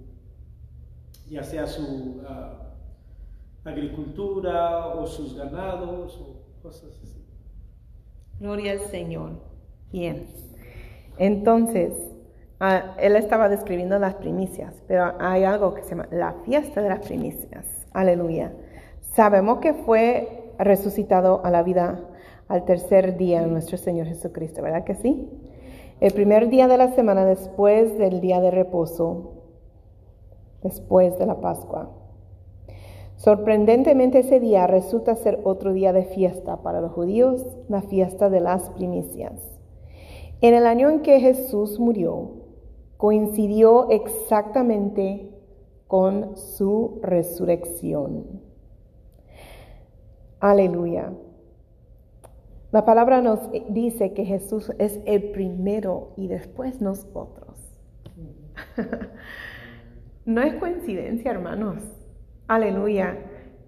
ya 1.30 1.44
sea 1.44 1.66
su 1.68 2.22
ah, 2.28 2.74
agricultura 3.64 4.88
o 4.88 5.08
sus 5.08 5.36
ganados 5.36 6.20
o 6.20 6.62
cosas 6.62 7.00
así. 7.02 7.26
Gloria 8.40 8.74
al 8.74 8.80
Señor. 8.80 9.32
Bien. 9.92 10.28
Entonces, 11.18 11.94
ah, 12.60 12.96
él 13.00 13.16
estaba 13.16 13.50
describiendo 13.50 13.98
las 14.00 14.16
primicias, 14.16 14.74
pero 14.88 15.14
hay 15.20 15.44
algo 15.44 15.74
que 15.74 15.84
se 15.84 15.92
llama 15.92 16.08
la 16.12 16.34
fiesta 16.46 16.82
de 16.82 16.90
las 16.90 17.06
primicias. 17.06 17.66
Aleluya. 17.94 18.52
Sabemos 19.14 19.60
que 19.60 19.74
fue 19.74 20.52
resucitado 20.58 21.42
a 21.46 21.52
la 21.52 21.64
vida 21.64 22.00
al 22.48 22.66
tercer 22.66 23.18
día 23.18 23.46
nuestro 23.48 23.78
Señor 23.78 24.08
Jesucristo, 24.08 24.62
¿verdad 24.62 24.84
que 24.84 24.96
sí? 24.96 25.30
El 26.00 26.12
primer 26.14 26.50
día 26.50 26.68
de 26.68 26.78
la 26.78 26.92
semana 26.92 27.26
después 27.26 27.98
del 27.98 28.20
día 28.20 28.42
de 28.42 28.52
reposo, 28.52 29.36
después 30.62 31.18
de 31.18 31.26
la 31.26 31.40
Pascua. 31.40 31.90
Sorprendentemente 33.16 34.20
ese 34.20 34.42
día 34.42 34.68
resulta 34.68 35.16
ser 35.16 35.40
otro 35.46 35.72
día 35.72 35.94
de 35.94 36.04
fiesta 36.04 36.58
para 36.58 36.82
los 36.82 36.92
judíos, 36.92 37.46
la 37.70 37.82
fiesta 37.82 38.30
de 38.30 38.42
las 38.42 38.70
primicias. 38.72 39.55
En 40.42 40.54
el 40.54 40.66
año 40.66 40.90
en 40.90 41.02
que 41.02 41.20
Jesús 41.20 41.80
murió, 41.80 42.32
coincidió 42.98 43.90
exactamente 43.90 45.32
con 45.88 46.36
su 46.38 47.00
resurrección. 47.02 48.42
Aleluya. 50.40 51.14
La 52.72 52.84
palabra 52.84 53.22
nos 53.22 53.40
dice 53.70 54.14
que 54.14 54.26
Jesús 54.26 54.72
es 54.80 55.00
el 55.06 55.32
primero 55.32 56.12
y 56.18 56.28
después 56.28 56.82
nosotros. 56.82 57.56
no 60.26 60.42
es 60.42 60.56
coincidencia, 60.56 61.32
hermanos. 61.32 61.82
Aleluya. 62.48 63.18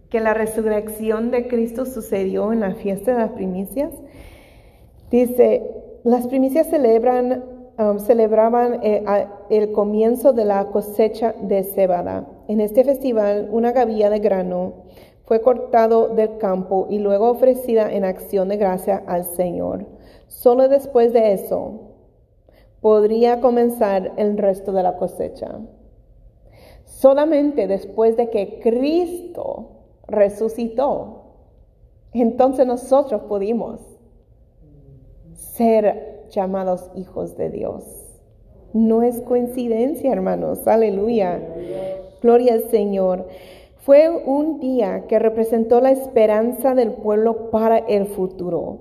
Que 0.09 0.19
la 0.19 0.33
resurrección 0.33 1.31
de 1.31 1.47
Cristo 1.47 1.85
sucedió 1.85 2.51
en 2.51 2.59
la 2.59 2.75
fiesta 2.75 3.13
de 3.13 3.19
las 3.19 3.31
primicias. 3.31 3.93
Dice, 5.09 5.76
las 6.07 6.25
primicias 6.25 6.67
celebran, 6.67 7.43
um, 7.77 7.99
celebraban 7.99 8.79
eh, 8.81 9.03
el 9.49 9.73
comienzo 9.73 10.31
de 10.31 10.45
la 10.45 10.67
cosecha 10.67 11.35
de 11.41 11.65
cebada. 11.65 12.25
En 12.47 12.61
este 12.61 12.85
festival, 12.85 13.49
una 13.51 13.73
gavilla 13.73 14.09
de 14.09 14.19
grano 14.19 14.85
fue 15.25 15.41
cortado 15.41 16.07
del 16.15 16.37
campo 16.37 16.87
y 16.89 16.99
luego 16.99 17.29
ofrecida 17.29 17.91
en 17.91 18.05
acción 18.05 18.47
de 18.47 18.55
gracia 18.55 19.03
al 19.05 19.25
Señor. 19.25 19.85
Solo 20.27 20.69
después 20.69 21.11
de 21.11 21.33
eso 21.33 21.91
podría 22.79 23.41
comenzar 23.41 24.13
el 24.15 24.37
resto 24.37 24.71
de 24.71 24.83
la 24.83 24.95
cosecha. 24.95 25.59
Solamente 26.85 27.67
después 27.67 28.15
de 28.15 28.29
que 28.29 28.59
Cristo 28.59 29.71
resucitó, 30.07 31.23
entonces 32.13 32.65
nosotros 32.65 33.23
pudimos 33.23 33.96
ser 35.37 36.25
llamados 36.29 36.89
hijos 36.95 37.37
de 37.37 37.49
Dios. 37.49 37.83
No 38.73 39.01
es 39.01 39.21
coincidencia, 39.21 40.11
hermanos. 40.11 40.67
Aleluya. 40.67 41.41
Gloria 42.21 42.53
al 42.53 42.63
Señor. 42.69 43.27
Fue 43.77 44.09
un 44.09 44.59
día 44.59 45.05
que 45.07 45.17
representó 45.17 45.79
la 45.79 45.91
esperanza 45.91 46.75
del 46.75 46.91
pueblo 46.91 47.49
para 47.51 47.77
el 47.77 48.07
futuro. 48.07 48.79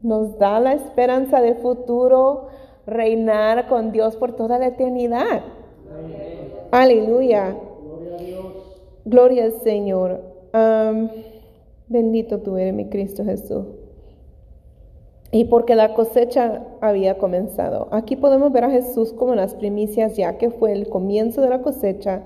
Nos 0.00 0.38
da 0.38 0.60
la 0.60 0.74
esperanza 0.74 1.40
del 1.40 1.56
futuro 1.56 2.46
reinar 2.86 3.68
con 3.68 3.90
Dios 3.90 4.16
por 4.16 4.36
toda 4.36 4.58
la 4.58 4.68
eternidad. 4.68 5.42
Aleluya. 6.70 7.56
Gloria 9.04 9.44
al 9.44 9.52
Señor. 9.62 10.20
bendito 11.88 12.38
tú 12.40 12.56
eres, 12.56 12.74
mi 12.74 12.88
Cristo 12.88 13.24
Jesús. 13.24 13.66
Y 15.34 15.46
porque 15.46 15.74
la 15.74 15.94
cosecha 15.94 16.62
había 16.80 17.18
comenzado. 17.18 17.88
Aquí 17.90 18.14
podemos 18.14 18.52
ver 18.52 18.62
a 18.62 18.70
Jesús 18.70 19.12
como 19.12 19.34
las 19.34 19.56
primicias, 19.56 20.16
ya 20.16 20.38
que 20.38 20.50
fue 20.50 20.70
el 20.70 20.88
comienzo 20.88 21.40
de 21.40 21.48
la 21.48 21.60
cosecha 21.60 22.22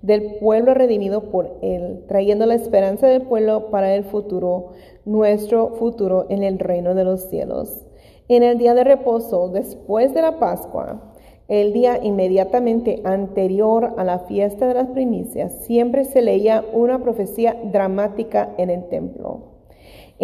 del 0.00 0.36
pueblo 0.38 0.72
redimido 0.72 1.24
por 1.32 1.56
Él, 1.60 2.04
trayendo 2.06 2.46
la 2.46 2.54
esperanza 2.54 3.08
del 3.08 3.22
pueblo 3.22 3.72
para 3.72 3.96
el 3.96 4.04
futuro, 4.04 4.74
nuestro 5.04 5.70
futuro 5.70 6.26
en 6.28 6.44
el 6.44 6.60
reino 6.60 6.94
de 6.94 7.02
los 7.02 7.22
cielos. 7.22 7.84
En 8.28 8.44
el 8.44 8.58
día 8.58 8.74
de 8.74 8.84
reposo, 8.84 9.48
después 9.48 10.14
de 10.14 10.22
la 10.22 10.38
Pascua, 10.38 11.16
el 11.48 11.72
día 11.72 11.98
inmediatamente 12.00 13.02
anterior 13.02 13.92
a 13.96 14.04
la 14.04 14.20
fiesta 14.20 14.68
de 14.68 14.74
las 14.74 14.86
primicias, 14.86 15.64
siempre 15.64 16.04
se 16.04 16.22
leía 16.22 16.64
una 16.72 17.02
profecía 17.02 17.56
dramática 17.72 18.54
en 18.56 18.70
el 18.70 18.88
templo. 18.88 19.51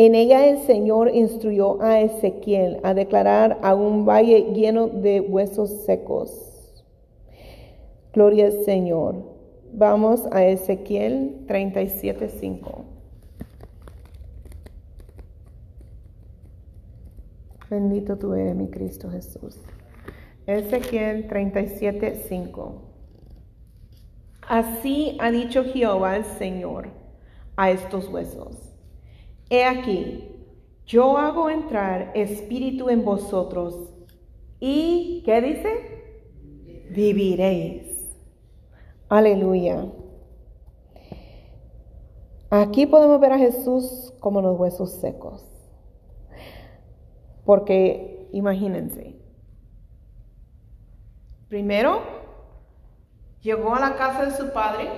En 0.01 0.15
ella 0.15 0.47
el 0.47 0.59
Señor 0.59 1.11
instruyó 1.13 1.83
a 1.83 1.99
Ezequiel 1.99 2.79
a 2.85 2.95
declarar 2.95 3.59
a 3.65 3.75
un 3.75 4.07
valle 4.07 4.53
lleno 4.55 4.87
de 4.87 5.19
huesos 5.19 5.71
secos. 5.87 6.85
Gloria 8.13 8.47
al 8.47 8.65
Señor. 8.65 9.17
Vamos 9.73 10.29
a 10.31 10.45
Ezequiel 10.45 11.45
37.5. 11.49 12.85
Bendito 17.69 18.17
tú 18.19 18.35
eres, 18.35 18.55
mi 18.55 18.69
Cristo 18.69 19.11
Jesús. 19.11 19.61
Ezequiel 20.47 21.27
37, 21.27 22.23
5. 22.29 22.83
Así 24.43 25.17
ha 25.19 25.33
dicho 25.33 25.65
Jehová 25.65 26.19
el 26.19 26.25
Señor 26.25 26.87
a 27.57 27.73
estos 27.73 28.07
huesos. 28.07 28.68
He 29.51 29.65
aquí, 29.65 30.29
yo 30.87 31.17
hago 31.17 31.49
entrar 31.49 32.13
espíritu 32.15 32.91
en 32.91 33.05
vosotros 33.05 33.95
y, 34.61 35.23
¿qué 35.25 35.41
dice? 35.41 36.89
Viviréis. 36.91 38.15
Aleluya. 39.09 39.87
Aquí 42.51 42.87
podemos 42.87 43.21
ver 43.21 43.33
a 43.33 43.39
Jesús 43.39 44.13
como 44.21 44.41
los 44.43 44.59
huesos 44.59 44.93
secos. 44.93 45.45
Porque 47.45 48.29
imagínense, 48.33 49.17
primero 51.49 52.03
llegó 53.41 53.75
a 53.75 53.81
la 53.81 53.97
casa 53.97 54.27
de 54.27 54.31
su 54.33 54.53
padre, 54.53 54.89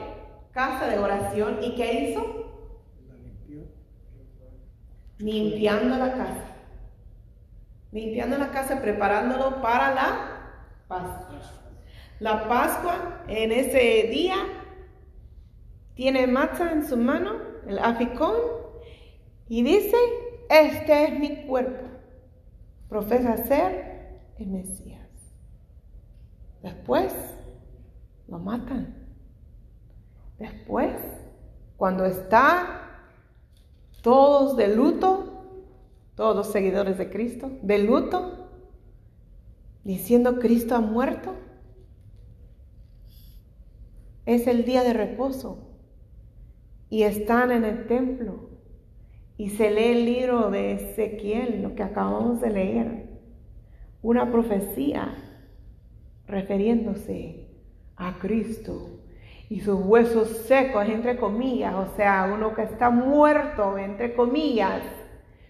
casa 0.51 0.89
de 0.89 0.99
oración, 0.99 1.59
¿y 1.63 1.77
qué 1.77 2.11
hizo? 2.11 2.40
Limpiando 5.21 5.97
la 5.97 6.13
casa. 6.13 6.45
Limpiando 7.93 8.39
la 8.39 8.51
casa, 8.51 8.81
preparándolo 8.81 9.61
para 9.61 9.95
la 9.95 10.31
Pascua. 10.89 11.41
La 12.19 12.49
Pascua 12.49 13.25
en 13.29 13.53
ese 13.53 14.09
día 14.11 14.37
tiene 15.95 16.27
matzah 16.27 16.73
en 16.73 16.87
su 16.87 16.97
mano, 16.97 17.33
el 17.67 17.79
aficón, 17.79 18.35
y 19.49 19.63
dice, 19.63 19.97
este 20.49 21.05
es 21.05 21.19
mi 21.19 21.45
cuerpo. 21.47 21.87
Profesa 22.89 23.37
ser 23.37 24.21
el 24.39 24.47
Mesías. 24.47 25.09
Después 26.63 27.13
lo 28.29 28.39
matan. 28.39 28.97
Después, 30.39 30.95
cuando 31.77 32.07
está 32.07 32.80
todos 34.03 34.57
de 34.57 34.75
luto, 34.75 35.45
todos 36.15 36.51
seguidores 36.53 36.99
de 36.99 37.11
Cristo, 37.11 37.51
de 37.63 37.79
luto, 37.79 38.49
diciendo 39.85 40.39
Cristo 40.39 40.75
ha 40.75 40.81
muerto, 40.81 41.35
es 44.27 44.47
el 44.47 44.65
día 44.65 44.83
de 44.83 44.93
reposo. 44.93 45.67
Y 46.89 47.05
están 47.05 47.53
en 47.53 47.65
el 47.65 47.87
templo. 47.87 48.51
Y 49.37 49.51
se 49.51 49.71
lee 49.71 49.93
el 49.93 50.05
libro 50.05 50.51
de 50.51 50.73
Ezequiel, 50.73 51.63
lo 51.63 51.75
que 51.75 51.83
acabamos 51.83 52.41
de 52.41 52.51
leer, 52.51 53.21
una 54.03 54.31
profecía 54.31 55.15
refiriéndose 56.27 57.49
a 57.97 58.19
Cristo 58.19 58.90
y 59.51 59.61
sus 59.61 59.81
huesos 59.85 60.29
secos, 60.47 60.89
entre 60.89 61.17
comillas, 61.17 61.75
o 61.75 61.97
sea, 61.97 62.31
uno 62.33 62.55
que 62.55 62.63
está 62.63 62.89
muerto, 62.89 63.77
entre 63.77 64.15
comillas, 64.15 64.81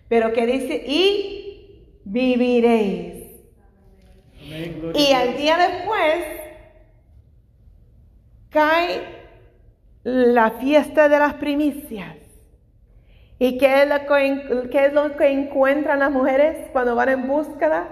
pero 0.08 0.32
que 0.32 0.46
dice, 0.46 0.82
y 0.86 2.00
viviréis. 2.02 3.26
y 4.94 5.12
al 5.12 5.36
día 5.36 5.58
después 5.58 6.24
cae 8.48 9.02
la 10.02 10.52
fiesta 10.52 11.10
de 11.10 11.18
las 11.18 11.34
primicias. 11.34 12.16
¿Y 13.38 13.58
qué 13.58 13.82
es, 13.82 13.88
lo 13.88 14.06
que, 14.06 14.68
qué 14.70 14.86
es 14.86 14.92
lo 14.94 15.14
que 15.14 15.30
encuentran 15.30 15.98
las 15.98 16.10
mujeres 16.10 16.70
cuando 16.72 16.94
van 16.94 17.10
en 17.10 17.28
búsqueda 17.28 17.86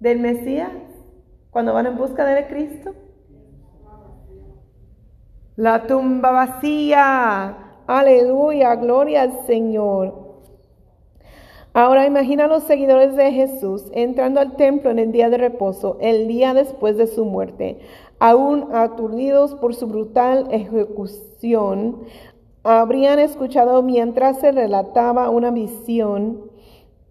del 0.00 0.18
Mesías? 0.18 0.72
Cuando 1.50 1.72
van 1.72 1.86
en 1.86 1.96
búsqueda 1.96 2.34
de 2.34 2.48
Cristo. 2.48 2.96
La 5.60 5.86
tumba 5.86 6.30
vacía. 6.30 7.54
Aleluya, 7.86 8.76
gloria 8.76 9.20
al 9.20 9.44
Señor. 9.46 10.14
Ahora 11.74 12.06
imagina 12.06 12.46
a 12.46 12.48
los 12.48 12.62
seguidores 12.62 13.14
de 13.14 13.30
Jesús 13.30 13.84
entrando 13.92 14.40
al 14.40 14.56
templo 14.56 14.90
en 14.90 14.98
el 14.98 15.12
día 15.12 15.28
de 15.28 15.36
reposo, 15.36 15.98
el 16.00 16.28
día 16.28 16.54
después 16.54 16.96
de 16.96 17.06
su 17.06 17.26
muerte 17.26 17.78
aún 18.18 18.68
aturdidos 18.72 19.54
por 19.54 19.74
su 19.74 19.86
brutal 19.86 20.48
ejecución, 20.50 22.04
habrían 22.62 23.18
escuchado 23.18 23.82
mientras 23.82 24.40
se 24.40 24.52
relataba 24.52 25.28
una 25.28 25.50
visión 25.50 26.49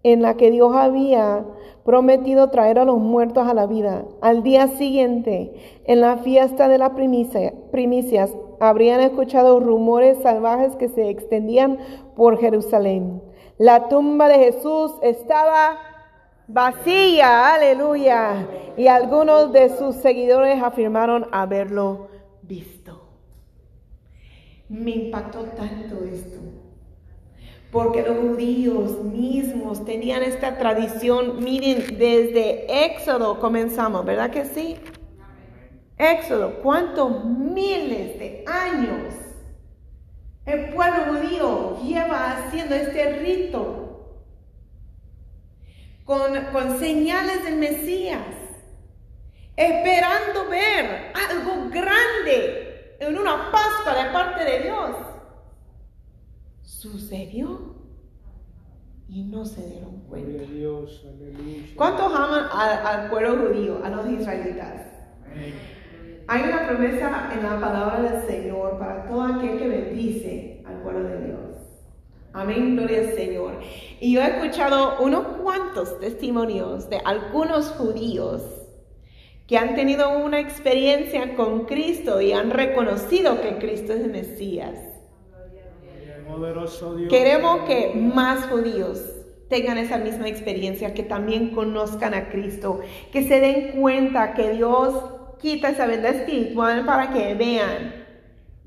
en 0.02 0.22
la 0.22 0.34
que 0.34 0.50
Dios 0.50 0.74
había 0.74 1.44
prometido 1.84 2.50
traer 2.50 2.78
a 2.78 2.84
los 2.84 2.98
muertos 2.98 3.46
a 3.46 3.54
la 3.54 3.66
vida. 3.66 4.04
Al 4.20 4.42
día 4.42 4.68
siguiente, 4.68 5.80
en 5.84 6.00
la 6.00 6.18
fiesta 6.18 6.68
de 6.68 6.78
las 6.78 6.90
primicias, 6.90 8.36
habrían 8.60 9.00
escuchado 9.00 9.60
rumores 9.60 10.18
salvajes 10.22 10.76
que 10.76 10.88
se 10.88 11.08
extendían 11.08 11.78
por 12.16 12.38
Jerusalén. 12.38 13.22
La 13.58 13.88
tumba 13.88 14.28
de 14.28 14.38
Jesús 14.38 14.92
estaba 15.02 15.78
vacía, 16.46 17.54
aleluya. 17.54 18.46
Y 18.76 18.86
algunos 18.86 19.52
de 19.52 19.76
sus 19.76 19.96
seguidores 19.96 20.62
afirmaron 20.62 21.26
haberlo 21.32 22.08
visto. 22.42 23.02
Me 24.68 24.92
impactó 24.92 25.40
tanto 25.44 26.04
esto, 26.04 26.38
porque 27.70 28.02
los 28.02 28.18
judíos 28.18 29.02
mismos 29.04 29.84
tenían 29.84 30.22
esta 30.22 30.58
tradición, 30.58 31.42
miren, 31.42 31.98
desde 31.98 32.86
Éxodo 32.86 33.38
comenzamos, 33.38 34.04
¿verdad 34.04 34.30
que 34.30 34.44
sí? 34.44 34.76
Éxodo, 35.96 36.60
¿cuántos 36.62 37.24
miles 37.24 38.18
de 38.18 38.44
años 38.46 39.14
el 40.46 40.72
pueblo 40.74 41.12
judío 41.12 41.78
lleva 41.82 42.32
haciendo 42.32 42.74
este 42.74 43.18
rito? 43.18 43.80
con, 46.50 46.80
señales 46.80 47.44
del 47.44 47.56
Mesías, 47.56 48.18
esperando 49.56 50.48
ver 50.48 51.12
algo 51.14 51.70
grande 51.70 52.96
en 52.98 53.16
una 53.16 53.52
Pascua 53.52 54.02
de 54.02 54.10
parte 54.10 54.44
de 54.44 54.58
Dios. 54.60 54.96
Sucedió 56.80 57.74
y 59.06 59.22
no 59.24 59.44
se 59.44 59.60
dieron 59.66 60.00
cuenta. 60.08 60.44
¿Cuántos 61.76 62.06
aman 62.06 62.44
al, 62.50 63.10
pueblo 63.10 63.36
judío, 63.36 63.84
a 63.84 63.90
los 63.90 64.08
israelitas? 64.08 64.86
Hay 66.26 66.42
una 66.42 66.66
promesa 66.66 67.32
en 67.34 67.42
la 67.42 67.60
palabra 67.60 68.00
del 68.00 68.26
Señor 68.26 68.78
para 68.78 69.06
todo 69.06 69.20
aquel 69.24 69.58
que 69.58 69.68
bendice 69.68 70.62
al 70.64 70.80
pueblo 70.80 71.06
de 71.06 71.26
Dios. 71.26 71.40
Amén, 72.32 72.76
gloria 72.76 73.00
al 73.00 73.14
Señor. 73.14 73.60
Y 74.00 74.14
yo 74.14 74.22
he 74.22 74.38
escuchado 74.38 75.02
unos 75.02 75.36
cuantos 75.42 76.00
testimonios 76.00 76.88
de 76.88 76.96
algunos 77.04 77.72
judíos 77.72 78.42
que 79.46 79.58
han 79.58 79.74
tenido 79.74 80.18
una 80.18 80.40
experiencia 80.40 81.36
con 81.36 81.66
Cristo 81.66 82.22
y 82.22 82.32
han 82.32 82.50
reconocido 82.50 83.38
que 83.42 83.58
Cristo 83.58 83.92
es 83.92 84.00
el 84.00 84.10
Mesías. 84.12 84.89
Queremos 87.08 87.60
que 87.62 87.92
más 87.94 88.46
judíos 88.46 89.02
tengan 89.48 89.78
esa 89.78 89.98
misma 89.98 90.28
experiencia, 90.28 90.94
que 90.94 91.02
también 91.02 91.50
conozcan 91.50 92.14
a 92.14 92.28
Cristo, 92.28 92.80
que 93.12 93.26
se 93.26 93.40
den 93.40 93.72
cuenta 93.80 94.34
que 94.34 94.50
Dios 94.52 94.94
quita 95.40 95.70
esa 95.70 95.86
venda 95.86 96.10
espiritual 96.10 96.84
para 96.84 97.10
que 97.12 97.34
vean 97.34 98.00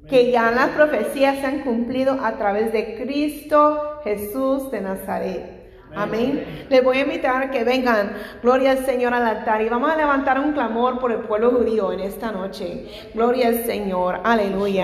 que 0.09 0.31
ya 0.31 0.51
las 0.51 0.69
profecías 0.69 1.39
se 1.39 1.45
han 1.45 1.61
cumplido 1.61 2.17
a 2.21 2.37
través 2.37 2.73
de 2.73 2.95
Cristo 2.95 4.01
Jesús 4.03 4.69
de 4.71 4.81
Nazaret. 4.81 5.63
Amén. 5.95 6.65
Les 6.69 6.83
voy 6.83 6.97
a 6.97 7.01
invitar 7.01 7.43
a 7.43 7.51
que 7.51 7.63
vengan, 7.63 8.13
gloria 8.41 8.71
al 8.71 8.85
Señor 8.85 9.13
al 9.13 9.25
altar 9.25 9.61
y 9.61 9.69
vamos 9.69 9.91
a 9.91 9.95
levantar 9.95 10.39
un 10.39 10.53
clamor 10.53 10.99
por 10.99 11.11
el 11.11 11.19
pueblo 11.19 11.51
judío 11.51 11.91
en 11.91 11.99
esta 11.99 12.31
noche. 12.31 12.87
Gloria 13.13 13.49
al 13.49 13.63
Señor, 13.65 14.19
aleluya. 14.23 14.81